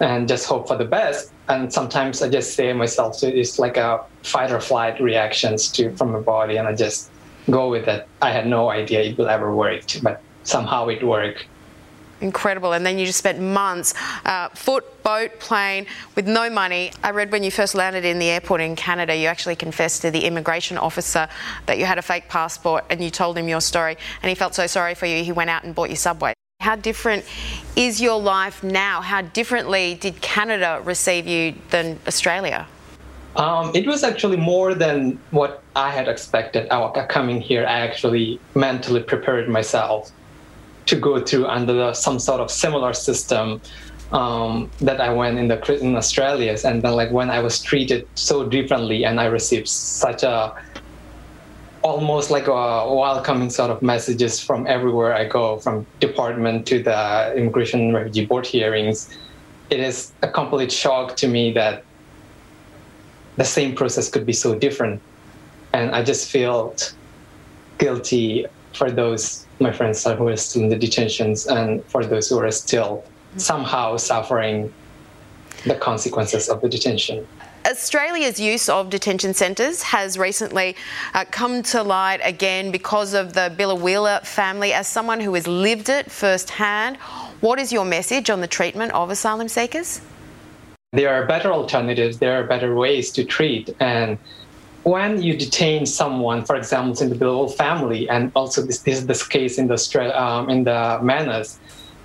and 0.00 0.28
just 0.28 0.46
hope 0.46 0.68
for 0.68 0.76
the 0.76 0.84
best. 0.84 1.32
And 1.48 1.72
sometimes 1.72 2.22
I 2.22 2.28
just 2.28 2.54
say 2.54 2.68
to 2.68 2.74
myself, 2.74 3.16
so 3.16 3.28
it's 3.28 3.58
like 3.58 3.76
a 3.76 4.04
fight 4.22 4.50
or 4.50 4.60
flight 4.60 5.00
reactions 5.00 5.70
to 5.72 5.94
from 5.96 6.12
my 6.12 6.20
body, 6.20 6.56
and 6.56 6.66
I 6.66 6.74
just 6.74 7.10
go 7.48 7.70
with 7.70 7.86
it. 7.88 8.08
I 8.20 8.30
had 8.32 8.46
no 8.46 8.70
idea 8.70 9.02
it 9.02 9.18
will 9.18 9.28
ever 9.28 9.54
work, 9.54 9.82
but 10.02 10.20
somehow 10.42 10.88
it 10.88 11.02
worked. 11.06 11.46
Incredible. 12.20 12.72
And 12.72 12.84
then 12.84 12.98
you 12.98 13.06
just 13.06 13.18
spent 13.18 13.40
months, 13.40 13.94
uh, 14.24 14.48
foot, 14.50 15.02
boat, 15.02 15.38
plane, 15.38 15.86
with 16.14 16.26
no 16.26 16.48
money. 16.48 16.92
I 17.02 17.10
read 17.10 17.30
when 17.30 17.42
you 17.42 17.50
first 17.50 17.74
landed 17.74 18.04
in 18.04 18.18
the 18.18 18.30
airport 18.30 18.60
in 18.60 18.74
Canada, 18.74 19.14
you 19.14 19.26
actually 19.26 19.56
confessed 19.56 20.02
to 20.02 20.10
the 20.10 20.24
immigration 20.24 20.78
officer 20.78 21.28
that 21.66 21.78
you 21.78 21.84
had 21.84 21.98
a 21.98 22.02
fake 22.02 22.28
passport 22.28 22.84
and 22.90 23.02
you 23.04 23.10
told 23.10 23.36
him 23.36 23.48
your 23.48 23.60
story. 23.60 23.96
And 24.22 24.28
he 24.28 24.34
felt 24.34 24.54
so 24.54 24.66
sorry 24.66 24.94
for 24.94 25.06
you, 25.06 25.22
he 25.22 25.32
went 25.32 25.50
out 25.50 25.64
and 25.64 25.74
bought 25.74 25.90
you 25.90 25.96
Subway. 25.96 26.32
How 26.60 26.76
different 26.76 27.24
is 27.76 28.00
your 28.00 28.18
life 28.18 28.64
now? 28.64 29.02
How 29.02 29.20
differently 29.20 29.94
did 29.94 30.20
Canada 30.22 30.80
receive 30.84 31.26
you 31.26 31.54
than 31.70 31.98
Australia? 32.06 32.66
Um, 33.36 33.70
it 33.74 33.86
was 33.86 34.02
actually 34.02 34.38
more 34.38 34.74
than 34.74 35.20
what 35.30 35.62
I 35.76 35.90
had 35.90 36.08
expected. 36.08 36.70
Coming 37.10 37.40
here, 37.42 37.66
I 37.66 37.80
actually 37.80 38.40
mentally 38.54 39.02
prepared 39.02 39.48
myself 39.48 40.10
to 40.86 40.96
go 40.96 41.20
through 41.20 41.46
under 41.46 41.72
the, 41.72 41.92
some 41.92 42.18
sort 42.18 42.40
of 42.40 42.50
similar 42.50 42.92
system 42.92 43.60
um, 44.12 44.70
that 44.80 45.00
I 45.00 45.12
went 45.12 45.38
in 45.38 45.48
the 45.48 45.58
in 45.80 45.96
Australia, 45.96 46.56
and 46.64 46.82
then 46.82 46.92
like 46.92 47.10
when 47.10 47.28
I 47.30 47.40
was 47.40 47.60
treated 47.60 48.06
so 48.14 48.48
differently, 48.48 49.04
and 49.04 49.20
I 49.20 49.26
received 49.26 49.68
such 49.68 50.22
a 50.22 50.54
almost 51.82 52.30
like 52.30 52.48
a 52.48 52.94
welcoming 52.94 53.50
sort 53.50 53.70
of 53.70 53.80
messages 53.80 54.40
from 54.40 54.66
everywhere 54.66 55.14
I 55.14 55.24
go, 55.24 55.58
from 55.58 55.86
department 56.00 56.66
to 56.66 56.82
the 56.82 57.32
immigration 57.36 57.94
refugee 57.94 58.26
board 58.26 58.46
hearings. 58.46 59.08
It 59.70 59.80
is 59.80 60.12
a 60.22 60.28
complete 60.28 60.72
shock 60.72 61.16
to 61.16 61.28
me 61.28 61.52
that 61.52 61.84
the 63.36 63.44
same 63.44 63.74
process 63.74 64.08
could 64.08 64.26
be 64.26 64.32
so 64.32 64.56
different, 64.56 65.00
and 65.72 65.90
I 65.90 66.02
just 66.02 66.30
felt 66.30 66.94
guilty 67.78 68.46
for 68.76 68.90
those 68.90 69.46
my 69.58 69.72
friends 69.72 70.04
who 70.04 70.28
are 70.28 70.36
still 70.36 70.62
in 70.62 70.68
the 70.68 70.76
detentions 70.76 71.46
and 71.46 71.82
for 71.86 72.04
those 72.04 72.28
who 72.28 72.38
are 72.38 72.50
still 72.50 73.02
somehow 73.36 73.96
suffering 73.96 74.72
the 75.64 75.74
consequences 75.74 76.48
of 76.48 76.60
the 76.60 76.68
detention. 76.68 77.26
Australia's 77.66 78.38
use 78.38 78.68
of 78.68 78.90
detention 78.90 79.34
centres 79.34 79.82
has 79.82 80.16
recently 80.16 80.76
uh, 81.14 81.24
come 81.30 81.62
to 81.64 81.82
light 81.82 82.20
again 82.22 82.70
because 82.70 83.12
of 83.12 83.32
the 83.32 83.52
Biloela 83.58 84.24
family. 84.24 84.72
As 84.72 84.86
someone 84.86 85.18
who 85.18 85.34
has 85.34 85.48
lived 85.48 85.88
it 85.88 86.10
firsthand, 86.10 86.96
what 87.40 87.58
is 87.58 87.72
your 87.72 87.84
message 87.84 88.30
on 88.30 88.40
the 88.40 88.46
treatment 88.46 88.92
of 88.92 89.10
asylum 89.10 89.48
seekers? 89.48 90.00
There 90.92 91.12
are 91.12 91.26
better 91.26 91.52
alternatives, 91.52 92.18
there 92.18 92.40
are 92.40 92.44
better 92.44 92.74
ways 92.74 93.10
to 93.12 93.24
treat. 93.24 93.74
And 93.80 94.16
when 94.86 95.20
you 95.20 95.36
detain 95.36 95.84
someone, 95.84 96.44
for 96.44 96.54
example, 96.54 97.02
in 97.02 97.08
the 97.08 97.16
Biloela 97.16 97.52
family, 97.56 98.08
and 98.08 98.30
also 98.36 98.62
this, 98.62 98.82
this 98.82 98.98
is 99.00 99.06
the 99.06 99.26
case 99.28 99.58
in 99.58 99.66
the, 99.66 100.22
um, 100.22 100.48
in 100.48 100.62
the 100.62 101.00
Manus, 101.02 101.58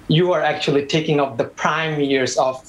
you 0.08 0.34
are 0.34 0.42
actually 0.42 0.88
taking 0.88 1.20
up 1.20 1.38
the 1.38 1.44
prime 1.44 2.02
years 2.02 2.36
of 2.38 2.60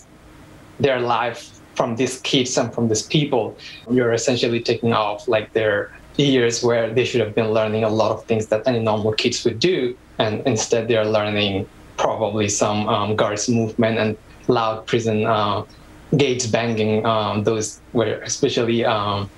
their 0.79 1.01
life 1.01 1.59
from 1.77 1.97
these 1.97 2.21
kids 2.21 2.59
and 2.59 2.75
from 2.75 2.89
these 2.89 3.05
people. 3.05 3.57
You're 3.91 4.13
essentially 4.13 4.61
taking 4.61 4.93
off 4.93 5.29
like 5.29 5.55
their 5.55 5.91
years 6.19 6.63
where 6.63 6.93
they 6.93 7.07
should 7.07 7.23
have 7.23 7.35
been 7.35 7.51
learning 7.51 7.85
a 7.85 7.89
lot 7.89 8.13
of 8.13 8.23
things 8.27 8.49
that 8.49 8.69
any 8.69 8.81
normal 8.81 9.13
kids 9.15 9.43
would 9.47 9.59
do, 9.61 9.97
and 10.19 10.47
instead 10.47 10.89
they're 10.89 11.07
learning 11.07 11.67
probably 11.97 12.51
some 12.51 12.87
um, 12.87 13.17
guards 13.17 13.49
movement 13.49 13.97
and 13.97 14.19
loud 14.47 14.87
prison 14.87 15.25
uh, 15.25 15.65
gates 16.19 16.47
banging. 16.47 17.07
Um, 17.07 17.45
those 17.45 17.81
were 17.95 18.21
especially 18.21 18.85
um, 18.85 19.31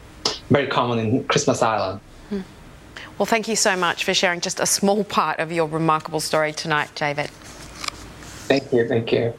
very 0.51 0.67
common 0.67 0.99
in 0.99 1.25
Christmas 1.25 1.63
Island. 1.63 2.01
Hmm. 2.29 2.41
Well, 3.19 3.27
thank 3.27 3.49
you 3.49 3.57
so 3.57 3.77
much 3.77 4.05
for 4.05 4.15
sharing 4.15 4.41
just 4.41 4.61
a 4.61 4.67
small 4.67 5.05
part 5.05 5.39
of 5.39 5.53
your 5.53 5.67
remarkable 5.67 6.21
story 6.21 6.53
tonight, 6.53 6.91
David. 6.95 7.31
Thank 8.47 8.73
you. 8.73 8.87
Thank 8.89 9.13
you. 9.13 9.35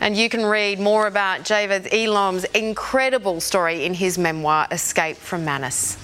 And 0.00 0.16
you 0.16 0.28
can 0.28 0.44
read 0.44 0.80
more 0.80 1.06
about 1.06 1.40
Jaivet 1.40 1.90
Ealom's 1.90 2.44
incredible 2.46 3.40
story 3.40 3.84
in 3.84 3.94
his 3.94 4.18
memoir, 4.18 4.66
Escape 4.70 5.16
from 5.16 5.44
Manus. 5.44 6.03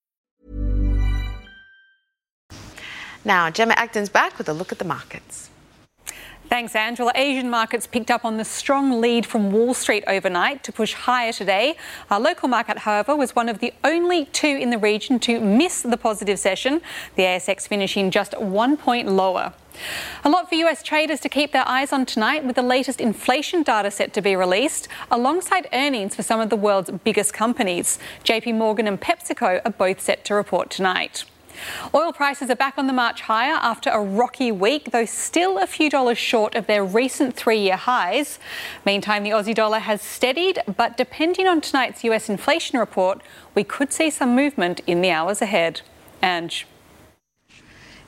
Now, 3.23 3.49
Gemma 3.49 3.75
Acton's 3.77 4.09
back 4.09 4.37
with 4.37 4.49
a 4.49 4.53
look 4.53 4.71
at 4.71 4.79
the 4.79 4.85
markets. 4.85 5.49
Thanks, 6.51 6.75
Angela. 6.75 7.13
Asian 7.15 7.49
markets 7.49 7.87
picked 7.87 8.11
up 8.11 8.25
on 8.25 8.35
the 8.35 8.43
strong 8.43 8.99
lead 8.99 9.25
from 9.25 9.53
Wall 9.53 9.73
Street 9.73 10.03
overnight 10.05 10.65
to 10.65 10.73
push 10.73 10.93
higher 10.93 11.31
today. 11.31 11.77
Our 12.09 12.19
local 12.19 12.49
market, 12.49 12.79
however, 12.79 13.15
was 13.15 13.33
one 13.33 13.47
of 13.47 13.59
the 13.59 13.73
only 13.85 14.25
two 14.25 14.47
in 14.47 14.69
the 14.69 14.77
region 14.77 15.17
to 15.19 15.39
miss 15.39 15.81
the 15.81 15.95
positive 15.95 16.39
session, 16.39 16.81
the 17.15 17.23
ASX 17.23 17.69
finishing 17.69 18.11
just 18.11 18.37
one 18.37 18.75
point 18.75 19.07
lower. 19.07 19.53
A 20.25 20.29
lot 20.29 20.49
for 20.49 20.55
US 20.55 20.83
traders 20.83 21.21
to 21.21 21.29
keep 21.29 21.53
their 21.53 21.65
eyes 21.65 21.93
on 21.93 22.05
tonight 22.05 22.43
with 22.43 22.57
the 22.57 22.61
latest 22.63 22.99
inflation 22.99 23.63
data 23.63 23.89
set 23.89 24.13
to 24.15 24.21
be 24.21 24.35
released, 24.35 24.89
alongside 25.09 25.69
earnings 25.71 26.15
for 26.15 26.23
some 26.23 26.41
of 26.41 26.49
the 26.49 26.57
world's 26.57 26.91
biggest 27.05 27.33
companies. 27.33 27.97
JP 28.25 28.55
Morgan 28.55 28.87
and 28.87 28.99
PepsiCo 28.99 29.61
are 29.63 29.71
both 29.71 30.01
set 30.01 30.25
to 30.25 30.35
report 30.35 30.69
tonight. 30.69 31.23
Oil 31.93 32.13
prices 32.13 32.49
are 32.49 32.55
back 32.55 32.77
on 32.77 32.87
the 32.87 32.93
march 32.93 33.21
higher 33.21 33.57
after 33.61 33.89
a 33.89 34.01
rocky 34.01 34.51
week, 34.51 34.91
though 34.91 35.05
still 35.05 35.57
a 35.57 35.67
few 35.67 35.89
dollars 35.89 36.17
short 36.17 36.55
of 36.55 36.67
their 36.67 36.83
recent 36.83 37.35
three 37.35 37.59
year 37.59 37.75
highs. 37.75 38.39
Meantime, 38.85 39.23
the 39.23 39.29
Aussie 39.31 39.55
dollar 39.55 39.79
has 39.79 40.01
steadied, 40.01 40.59
but 40.77 40.97
depending 40.97 41.47
on 41.47 41.61
tonight's 41.61 42.03
US 42.03 42.29
inflation 42.29 42.79
report, 42.79 43.21
we 43.55 43.63
could 43.63 43.91
see 43.91 44.09
some 44.09 44.35
movement 44.35 44.81
in 44.87 45.01
the 45.01 45.11
hours 45.11 45.41
ahead. 45.41 45.81
Ange. 46.21 46.67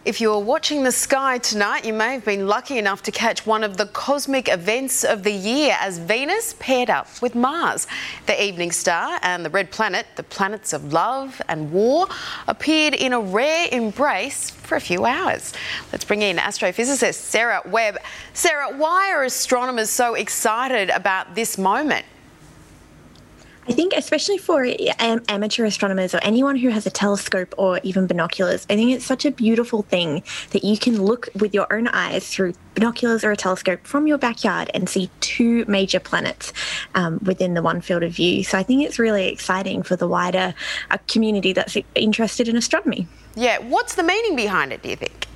If 0.05 0.19
you 0.19 0.31
were 0.31 0.39
watching 0.39 0.83
the 0.83 0.91
sky 0.91 1.37
tonight, 1.37 1.85
you 1.85 1.93
may 1.93 2.11
have 2.11 2.25
been 2.25 2.45
lucky 2.45 2.77
enough 2.77 3.03
to 3.03 3.11
catch 3.11 3.45
one 3.45 3.63
of 3.63 3.77
the 3.77 3.85
cosmic 3.85 4.49
events 4.49 5.05
of 5.05 5.23
the 5.23 5.31
year 5.31 5.77
as 5.79 5.97
Venus 5.97 6.55
paired 6.59 6.89
up 6.89 7.07
with 7.21 7.35
Mars. 7.35 7.87
The 8.25 8.43
evening 8.43 8.73
star 8.73 9.17
and 9.21 9.45
the 9.45 9.49
red 9.49 9.71
planet, 9.71 10.05
the 10.17 10.23
planets 10.23 10.73
of 10.73 10.91
love 10.91 11.41
and 11.47 11.71
war, 11.71 12.07
appeared 12.49 12.95
in 12.95 13.13
a 13.13 13.19
rare 13.21 13.69
embrace 13.71 14.49
for 14.49 14.75
a 14.75 14.81
few 14.81 15.05
hours. 15.05 15.53
Let's 15.93 16.03
bring 16.03 16.21
in 16.21 16.35
astrophysicist 16.35 17.15
Sarah 17.15 17.61
Webb. 17.65 17.97
Sarah, 18.33 18.75
why 18.75 19.09
are 19.09 19.23
astronomers 19.23 19.89
so 19.89 20.15
excited 20.15 20.89
about 20.89 21.33
this 21.33 21.57
moment? 21.57 22.05
I 23.67 23.71
think, 23.71 23.93
especially 23.93 24.37
for 24.37 24.67
amateur 25.29 25.63
astronomers 25.63 26.13
or 26.13 26.19
anyone 26.21 26.57
who 26.57 26.69
has 26.69 26.85
a 26.85 26.89
telescope 26.89 27.53
or 27.57 27.79
even 27.83 28.07
binoculars, 28.07 28.65
I 28.69 28.75
think 28.75 28.91
it's 28.91 29.05
such 29.05 29.23
a 29.23 29.31
beautiful 29.31 29.83
thing 29.83 30.23
that 30.51 30.65
you 30.65 30.77
can 30.77 31.01
look 31.01 31.29
with 31.39 31.53
your 31.53 31.71
own 31.73 31.87
eyes 31.87 32.27
through 32.27 32.53
binoculars 32.75 33.23
or 33.23 33.31
a 33.31 33.37
telescope 33.37 33.85
from 33.85 34.05
your 34.05 34.17
backyard 34.17 34.69
and 34.73 34.89
see 34.89 35.09
two 35.21 35.63
major 35.65 35.99
planets 35.99 36.51
um, 36.95 37.19
within 37.23 37.53
the 37.53 37.61
one 37.61 37.79
field 37.79 38.03
of 38.03 38.11
view. 38.11 38.43
So 38.43 38.57
I 38.57 38.63
think 38.63 38.83
it's 38.83 38.99
really 38.99 39.27
exciting 39.27 39.81
for 39.83 39.95
the 39.95 40.07
wider 40.07 40.53
uh, 40.91 40.97
community 41.07 41.53
that's 41.53 41.77
interested 41.95 42.49
in 42.49 42.57
astronomy. 42.57 43.07
Yeah, 43.35 43.59
what's 43.59 43.95
the 43.95 44.03
meaning 44.03 44.35
behind 44.35 44.73
it, 44.73 44.81
do 44.81 44.89
you 44.89 44.97
think? 44.97 45.27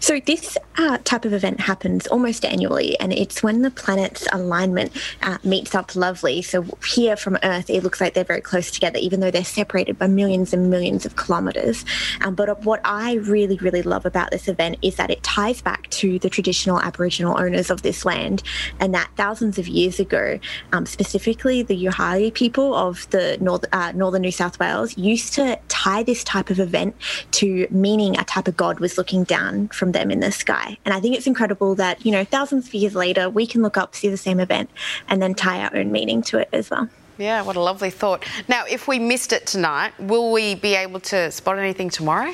So, 0.00 0.20
this 0.20 0.56
uh, 0.76 0.98
type 1.04 1.24
of 1.24 1.32
event 1.32 1.60
happens 1.60 2.06
almost 2.06 2.44
annually, 2.44 2.98
and 3.00 3.12
it's 3.12 3.42
when 3.42 3.62
the 3.62 3.70
planet's 3.70 4.26
alignment 4.32 4.92
uh, 5.22 5.38
meets 5.44 5.74
up 5.74 5.94
lovely. 5.94 6.42
So, 6.42 6.64
here 6.86 7.16
from 7.16 7.38
Earth, 7.42 7.70
it 7.70 7.82
looks 7.82 8.00
like 8.00 8.14
they're 8.14 8.24
very 8.24 8.40
close 8.40 8.70
together, 8.70 8.98
even 8.98 9.20
though 9.20 9.30
they're 9.30 9.44
separated 9.44 9.98
by 9.98 10.06
millions 10.06 10.52
and 10.52 10.70
millions 10.70 11.06
of 11.06 11.16
kilometres. 11.16 11.84
Um, 12.22 12.34
but 12.34 12.64
what 12.64 12.80
I 12.84 13.14
really, 13.14 13.56
really 13.58 13.82
love 13.82 14.06
about 14.06 14.30
this 14.30 14.48
event 14.48 14.78
is 14.82 14.96
that 14.96 15.10
it 15.10 15.22
ties 15.22 15.62
back 15.62 15.88
to 15.90 16.18
the 16.18 16.30
traditional 16.30 16.80
Aboriginal 16.80 17.38
owners 17.38 17.70
of 17.70 17.82
this 17.82 18.04
land, 18.04 18.42
and 18.80 18.94
that 18.94 19.10
thousands 19.16 19.58
of 19.58 19.68
years 19.68 20.00
ago, 20.00 20.38
um, 20.72 20.86
specifically 20.86 21.62
the 21.62 21.84
Yuhari 21.84 22.32
people 22.32 22.74
of 22.74 23.08
the 23.10 23.38
north, 23.40 23.64
uh, 23.72 23.92
northern 23.92 24.22
New 24.22 24.32
South 24.32 24.58
Wales, 24.58 24.96
used 24.96 25.34
to 25.34 25.58
tie 25.68 26.02
this 26.02 26.24
type 26.24 26.50
of 26.50 26.58
event 26.58 26.94
to 27.32 27.66
meaning 27.70 28.18
a 28.18 28.24
type 28.24 28.48
of 28.48 28.56
god 28.56 28.80
was 28.80 28.98
looking 28.98 29.24
down 29.24 29.67
from 29.74 29.92
them 29.92 30.10
in 30.10 30.20
the 30.20 30.32
sky. 30.32 30.78
And 30.84 30.94
I 30.94 31.00
think 31.00 31.16
it's 31.16 31.26
incredible 31.26 31.74
that, 31.76 32.04
you 32.04 32.12
know, 32.12 32.24
thousands 32.24 32.68
of 32.68 32.74
years 32.74 32.94
later, 32.94 33.28
we 33.28 33.46
can 33.46 33.62
look 33.62 33.76
up, 33.76 33.94
see 33.94 34.08
the 34.08 34.16
same 34.16 34.40
event, 34.40 34.70
and 35.08 35.22
then 35.22 35.34
tie 35.34 35.62
our 35.64 35.76
own 35.76 35.92
meaning 35.92 36.22
to 36.22 36.38
it 36.38 36.48
as 36.52 36.70
well. 36.70 36.88
Yeah, 37.18 37.42
what 37.42 37.56
a 37.56 37.60
lovely 37.60 37.90
thought. 37.90 38.24
Now, 38.46 38.64
if 38.68 38.86
we 38.86 38.98
missed 38.98 39.32
it 39.32 39.46
tonight, 39.46 39.92
will 39.98 40.30
we 40.30 40.54
be 40.54 40.74
able 40.74 41.00
to 41.00 41.30
spot 41.32 41.58
anything 41.58 41.90
tomorrow? 41.90 42.32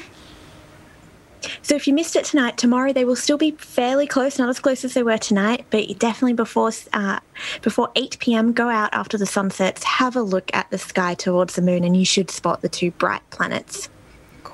So 1.62 1.75
if 1.75 1.87
you 1.87 1.94
missed 1.94 2.16
it 2.16 2.25
tonight, 2.25 2.57
tomorrow 2.57 2.92
they 2.92 3.05
will 3.05 3.16
still 3.16 3.37
be 3.38 3.53
fairly 3.53 4.07
close, 4.07 4.38
not 4.38 4.49
as 4.49 4.61
close 4.61 4.85
as 4.85 4.94
they 4.94 5.03
were 5.03 5.18
tonight, 5.18 5.66
but 5.70 5.99
definitely 5.99 6.35
before 6.35 6.70
uh, 6.92 7.20
before 7.62 7.90
8 7.97 8.18
p.m. 8.18 8.53
Go 8.53 8.68
out 8.68 8.92
after 8.92 9.18
the 9.18 9.27
sun 9.27 9.51
sets, 9.51 9.85
have 9.85 10.16
a 10.16 10.23
look 10.23 10.51
at 10.55 10.70
the 10.70 10.79
sky 10.79 11.14
towards 11.14 11.55
the 11.55 11.62
moon, 11.62 11.85
and 11.85 11.97
you 11.97 12.05
should 12.05 12.31
spot 12.31 12.62
the 12.62 12.68
two 12.68 12.90
bright 12.92 13.29
planets. 13.31 13.88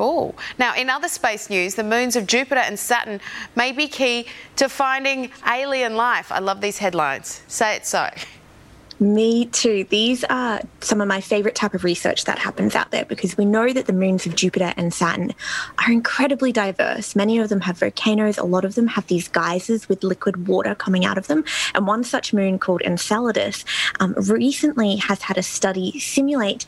Cool. 0.00 0.34
Now, 0.58 0.74
in 0.74 0.88
other 0.88 1.08
space 1.08 1.50
news, 1.50 1.74
the 1.74 1.84
moons 1.84 2.16
of 2.16 2.26
Jupiter 2.26 2.62
and 2.62 2.78
Saturn 2.78 3.20
may 3.54 3.70
be 3.70 3.86
key 3.86 4.24
to 4.56 4.70
finding 4.70 5.30
alien 5.46 5.94
life. 5.94 6.32
I 6.32 6.38
love 6.38 6.62
these 6.62 6.78
headlines. 6.78 7.42
Say 7.48 7.76
it 7.76 7.86
so. 7.86 8.08
Me 8.98 9.44
too. 9.44 9.84
These 9.90 10.24
are 10.24 10.62
some 10.80 11.02
of 11.02 11.08
my 11.08 11.20
favorite 11.20 11.54
type 11.54 11.74
of 11.74 11.84
research 11.84 12.24
that 12.24 12.38
happens 12.38 12.74
out 12.74 12.90
there 12.92 13.04
because 13.04 13.36
we 13.36 13.44
know 13.44 13.74
that 13.74 13.84
the 13.84 13.92
moons 13.92 14.24
of 14.24 14.34
Jupiter 14.34 14.72
and 14.78 14.94
Saturn 14.94 15.34
are 15.78 15.92
incredibly 15.92 16.50
diverse. 16.50 17.14
Many 17.14 17.38
of 17.38 17.50
them 17.50 17.60
have 17.60 17.76
volcanoes, 17.76 18.38
a 18.38 18.44
lot 18.44 18.64
of 18.64 18.76
them 18.76 18.86
have 18.86 19.06
these 19.08 19.28
geysers 19.28 19.86
with 19.86 20.02
liquid 20.02 20.48
water 20.48 20.74
coming 20.74 21.04
out 21.04 21.18
of 21.18 21.26
them. 21.26 21.44
And 21.74 21.86
one 21.86 22.04
such 22.04 22.32
moon 22.32 22.58
called 22.58 22.80
Enceladus 22.80 23.66
um, 24.00 24.14
recently 24.16 24.96
has 24.96 25.20
had 25.20 25.36
a 25.36 25.42
study 25.42 26.00
simulate 26.00 26.64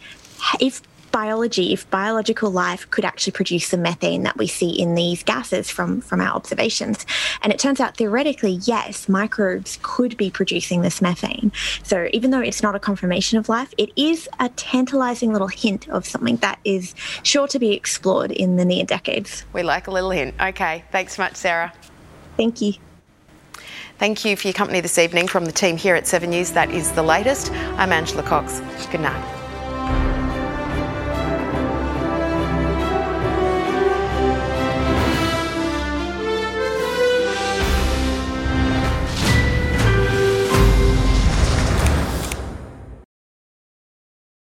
if 0.61 0.83
biology, 1.13 1.73
if 1.73 1.89
biological 1.91 2.51
life 2.51 2.91
could 2.91 3.05
actually 3.05 3.33
produce 3.33 3.69
the 3.71 3.77
methane 3.77 4.23
that 4.25 4.37
we 4.37 4.47
see 4.47 4.71
in 4.71 4.95
these 4.95 5.23
gases 5.23 5.71
from, 5.71 6.01
from 6.01 6.21
our 6.21 6.35
observations. 6.35 7.07
And 7.43 7.53
it 7.53 7.59
turns 7.59 7.79
out 7.79 7.97
theoretically, 7.97 8.59
yes, 8.63 9.09
microbes 9.09 9.79
could 9.83 10.17
be 10.17 10.31
producing 10.31 10.81
this 10.81 11.01
methane. 11.01 11.53
So 11.83 12.09
even 12.13 12.31
though 12.31 12.41
it's 12.41 12.63
not 12.63 12.75
a 12.75 12.81
confirmation 12.81 13.39
of 13.39 13.49
life, 13.49 13.73
it 13.79 13.91
is 13.95 14.29
a 14.41 14.49
tantalizing 14.51 15.33
little 15.33 15.49
hint 15.49 15.89
of 15.89 16.07
something 16.07 16.37
that 16.39 16.59
is 16.65 16.95
sure 17.23 17.47
to 17.49 17.59
be 17.59 17.73
explored 17.73 18.33
in 18.33 18.57
the 18.57 18.65
near 18.65 18.85
decades. 18.85 19.45
We 19.53 19.63
like 19.63 19.87
a 19.87 19.91
little 19.91 20.11
hint. 20.11 20.35
Okay, 20.41 20.85
thanks 20.91 21.17
so 21.17 21.23
much, 21.23 21.37
Sarah. 21.37 21.73
Thank 22.37 22.61
you. 22.61 22.75
Thank 23.99 24.25
you 24.25 24.37
for 24.37 24.49
your 24.49 24.55
company 24.55 24.81
this 24.81 24.99
evening 24.99 25.29
from 25.29 25.45
the 25.45 25.53
team 25.53 25.77
here 25.77 25.95
at 25.95 26.09
7 26.09 26.29
News. 26.29 26.53
That 26.53 26.71
is 26.71 26.91
the 26.93 27.03
latest. 27.03 27.53
I'm 27.53 27.93
Angela 27.93 28.23
Cox. 28.23 28.61
Good 28.91 29.03
night. 29.03 29.42